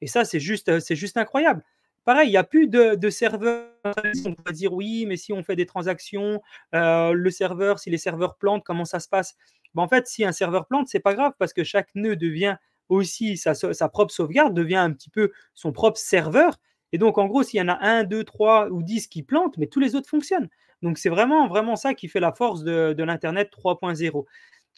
Et 0.00 0.06
ça, 0.06 0.24
c'est 0.24 0.40
juste, 0.40 0.68
euh, 0.68 0.80
juste 0.90 1.16
incroyable. 1.16 1.64
Pareil, 2.04 2.28
il 2.28 2.32
n'y 2.32 2.36
a 2.38 2.44
plus 2.44 2.68
de, 2.68 3.10
serveurs. 3.10 3.68
On 4.24 4.34
peut 4.34 4.52
dire 4.52 4.72
oui, 4.72 5.04
mais 5.06 5.16
si 5.16 5.32
on 5.32 5.42
fait 5.42 5.56
des 5.56 5.66
transactions, 5.66 6.40
euh, 6.74 7.12
le 7.12 7.30
serveur, 7.30 7.78
si 7.78 7.90
les 7.90 7.98
serveurs 7.98 8.36
plantent, 8.36 8.64
comment 8.64 8.84
ça 8.84 9.00
se 9.00 9.08
passe? 9.08 9.36
Ben, 9.74 9.82
En 9.82 9.88
fait, 9.88 10.06
si 10.06 10.24
un 10.24 10.32
serveur 10.32 10.66
plante, 10.66 10.88
c'est 10.88 11.00
pas 11.00 11.14
grave 11.14 11.32
parce 11.38 11.52
que 11.52 11.64
chaque 11.64 11.94
nœud 11.94 12.16
devient 12.16 12.56
aussi 12.88 13.36
sa 13.36 13.88
propre 13.88 14.12
sauvegarde, 14.12 14.54
devient 14.54 14.76
un 14.76 14.92
petit 14.92 15.10
peu 15.10 15.30
son 15.54 15.72
propre 15.72 15.98
serveur. 15.98 16.58
Et 16.92 16.98
donc, 16.98 17.18
en 17.18 17.26
gros, 17.26 17.42
s'il 17.42 17.58
y 17.58 17.62
en 17.62 17.68
a 17.68 17.78
un, 17.80 18.04
deux, 18.04 18.24
trois 18.24 18.68
ou 18.70 18.82
dix 18.82 19.06
qui 19.06 19.22
plantent, 19.22 19.56
mais 19.58 19.66
tous 19.66 19.80
les 19.80 19.94
autres 19.94 20.08
fonctionnent. 20.08 20.48
Donc, 20.82 20.98
c'est 20.98 21.08
vraiment, 21.10 21.76
ça 21.76 21.94
qui 21.94 22.08
fait 22.08 22.20
la 22.20 22.32
force 22.32 22.62
de, 22.62 23.02
l'Internet 23.02 23.50
3.0. 23.52 24.24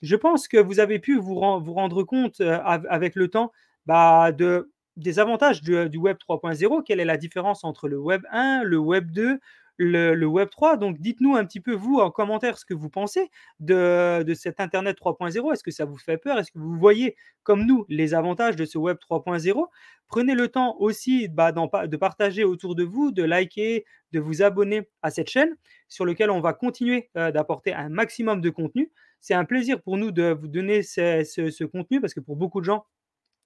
Je 0.03 0.17
pense 0.17 0.49
que 0.49 0.57
vous 0.57 0.81
avez 0.81 0.99
pu 0.99 1.17
vous, 1.17 1.35
rendre 1.35 2.03
compte 2.03 2.41
euh, 2.41 2.59
avec 2.65 3.15
le 3.15 3.29
temps 3.29 3.53
bah, 3.87 4.33
de, 4.33 4.71
des 4.97 5.19
avantages 5.19 5.63
du 5.63 5.99
Web 5.99 6.17
3.0. 6.19 6.83
Quelle 6.85 7.01
est 7.01 7.05
la 7.05 7.17
différence 7.17 7.65
entre 7.65 7.89
le 7.89 7.99
Web 7.99 8.23
1, 8.31 8.65
le 8.65 8.79
Web 8.79 9.11
2, 9.13 9.39
le, 9.83 10.25
Web 10.27 10.49
3. 10.51 10.77
Donc, 10.77 10.99
dites-nous 11.01 11.37
un 11.37 11.45
petit 11.45 11.61
peu, 11.61 11.73
vous, 11.73 11.99
en 11.99 12.11
commentaire, 12.11 12.59
ce 12.59 12.65
que 12.65 12.75
vous 12.75 12.89
pensez 12.89 13.31
de, 13.61 14.23
de 14.23 14.35
cet 14.35 14.61
Internet 14.61 14.97
3.0. 14.99 15.53
Est-ce 15.53 15.63
que 15.63 15.71
ça 15.71 15.85
vous 15.85 15.99
fait 15.99 16.17
peur? 16.17 16.39
Est-ce 16.39 16.53
que 16.53 16.59
vous 16.59 16.79
voyez, 16.79 17.17
comme 17.43 17.67
nous, 17.67 17.85
les 17.89 18.15
avantages 18.15 18.57
de 18.57 18.65
ce 18.65 18.79
Web 18.79 18.99
3.0 18.99 19.67
Prenez 20.09 20.35
le 20.35 20.49
temps 20.49 20.77
aussi 20.79 21.29
bah, 21.29 21.53
de 21.53 21.97
partager 21.97 22.45
autour 22.45 22.75
de 22.75 22.85
vous, 22.85 23.13
de 23.13 23.23
liker, 23.23 23.85
de 24.13 24.21
vous 24.21 24.43
abonner 24.43 24.89
à 25.01 25.11
cette 25.11 25.31
chaîne 25.31 25.57
sur 25.89 26.05
laquelle 26.05 26.31
on 26.31 26.41
va 26.41 26.53
continuer 26.53 27.11
euh, 27.17 27.31
d'apporter 27.31 27.73
un 27.73 27.89
maximum 27.89 28.41
de 28.41 28.51
contenu. 28.51 28.91
C'est 29.21 29.35
un 29.35 29.45
plaisir 29.45 29.81
pour 29.81 29.97
nous 29.97 30.11
de 30.11 30.37
vous 30.39 30.49
donner 30.49 30.83
ce 30.83 31.65
contenu 31.65 32.01
parce 32.01 32.13
que 32.13 32.21
pour 32.21 32.37
beaucoup 32.37 32.61
de 32.61 32.67
gens, 32.67 32.85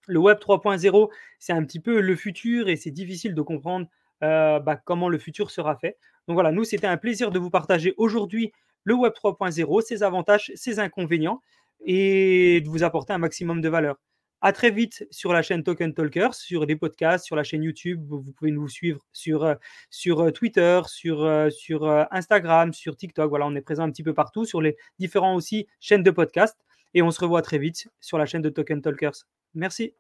le 0.07 0.19
Web 0.19 0.39
3.0, 0.39 1.11
c'est 1.39 1.53
un 1.53 1.65
petit 1.65 1.81
peu 1.81 2.01
le 2.01 2.17
futur 2.17 2.69
et 2.69 2.77
c'est 2.77 2.91
difficile 2.91 3.35
de 3.35 3.43
comprendre 3.43 3.87
euh, 4.23 4.61
bah, 4.61 4.77
comment 4.77 5.09
le 5.09 5.19
futur 5.19 5.51
sera 5.51 5.77
fait. 5.77 5.99
Donc 6.29 6.35
voilà, 6.35 6.53
nous, 6.53 6.65
c'était 6.65 6.87
un 6.87 6.97
plaisir 6.97 7.31
de 7.31 7.39
vous 7.39 7.51
partager 7.51 7.95
aujourd'hui 7.97 8.53
le 8.85 8.95
Web 8.95 9.13
3.0, 9.13 9.83
ses 9.83 10.03
avantages, 10.03 10.53
ses 10.55 10.79
inconvénients, 10.79 11.41
et 11.85 12.61
de 12.61 12.69
vous 12.69 12.85
apporter 12.85 13.13
un 13.13 13.19
maximum 13.19 13.61
de 13.61 13.69
valeur. 13.69 13.97
À 14.43 14.53
très 14.53 14.71
vite 14.71 15.07
sur 15.11 15.33
la 15.33 15.43
chaîne 15.43 15.63
Token 15.63 15.93
Talkers, 15.95 16.35
sur 16.35 16.67
des 16.67 16.77
podcasts, 16.77 17.25
sur 17.25 17.37
la 17.37 17.43
chaîne 17.43 17.63
YouTube. 17.63 18.05
Vous 18.09 18.33
pouvez 18.33 18.51
nous 18.51 18.69
suivre 18.69 19.01
sur, 19.13 19.45
euh, 19.45 19.55
sur 19.91 20.21
euh, 20.21 20.31
Twitter, 20.31 20.81
sur, 20.87 21.51
sur 21.51 21.89
Instagram, 22.11 22.73
sur 22.73 22.97
TikTok. 22.97 23.29
Voilà, 23.29 23.47
on 23.47 23.55
est 23.55 23.63
présent 23.63 23.83
un 23.85 23.91
petit 23.91 24.05
peu 24.05 24.15
partout, 24.15 24.45
sur 24.45 24.61
les 24.61 24.77
différents 24.99 25.35
aussi 25.35 25.67
chaînes 25.81 26.03
de 26.03 26.11
podcasts. 26.11 26.59
Et 26.95 27.03
on 27.03 27.11
se 27.11 27.21
revoit 27.21 27.43
très 27.43 27.59
vite 27.59 27.89
sur 28.01 28.19
la 28.19 28.27
chaîne 28.27 28.43
de 28.43 28.51
Token 28.51 28.81
Talkers. 28.81 29.25
Merci. 29.55 29.95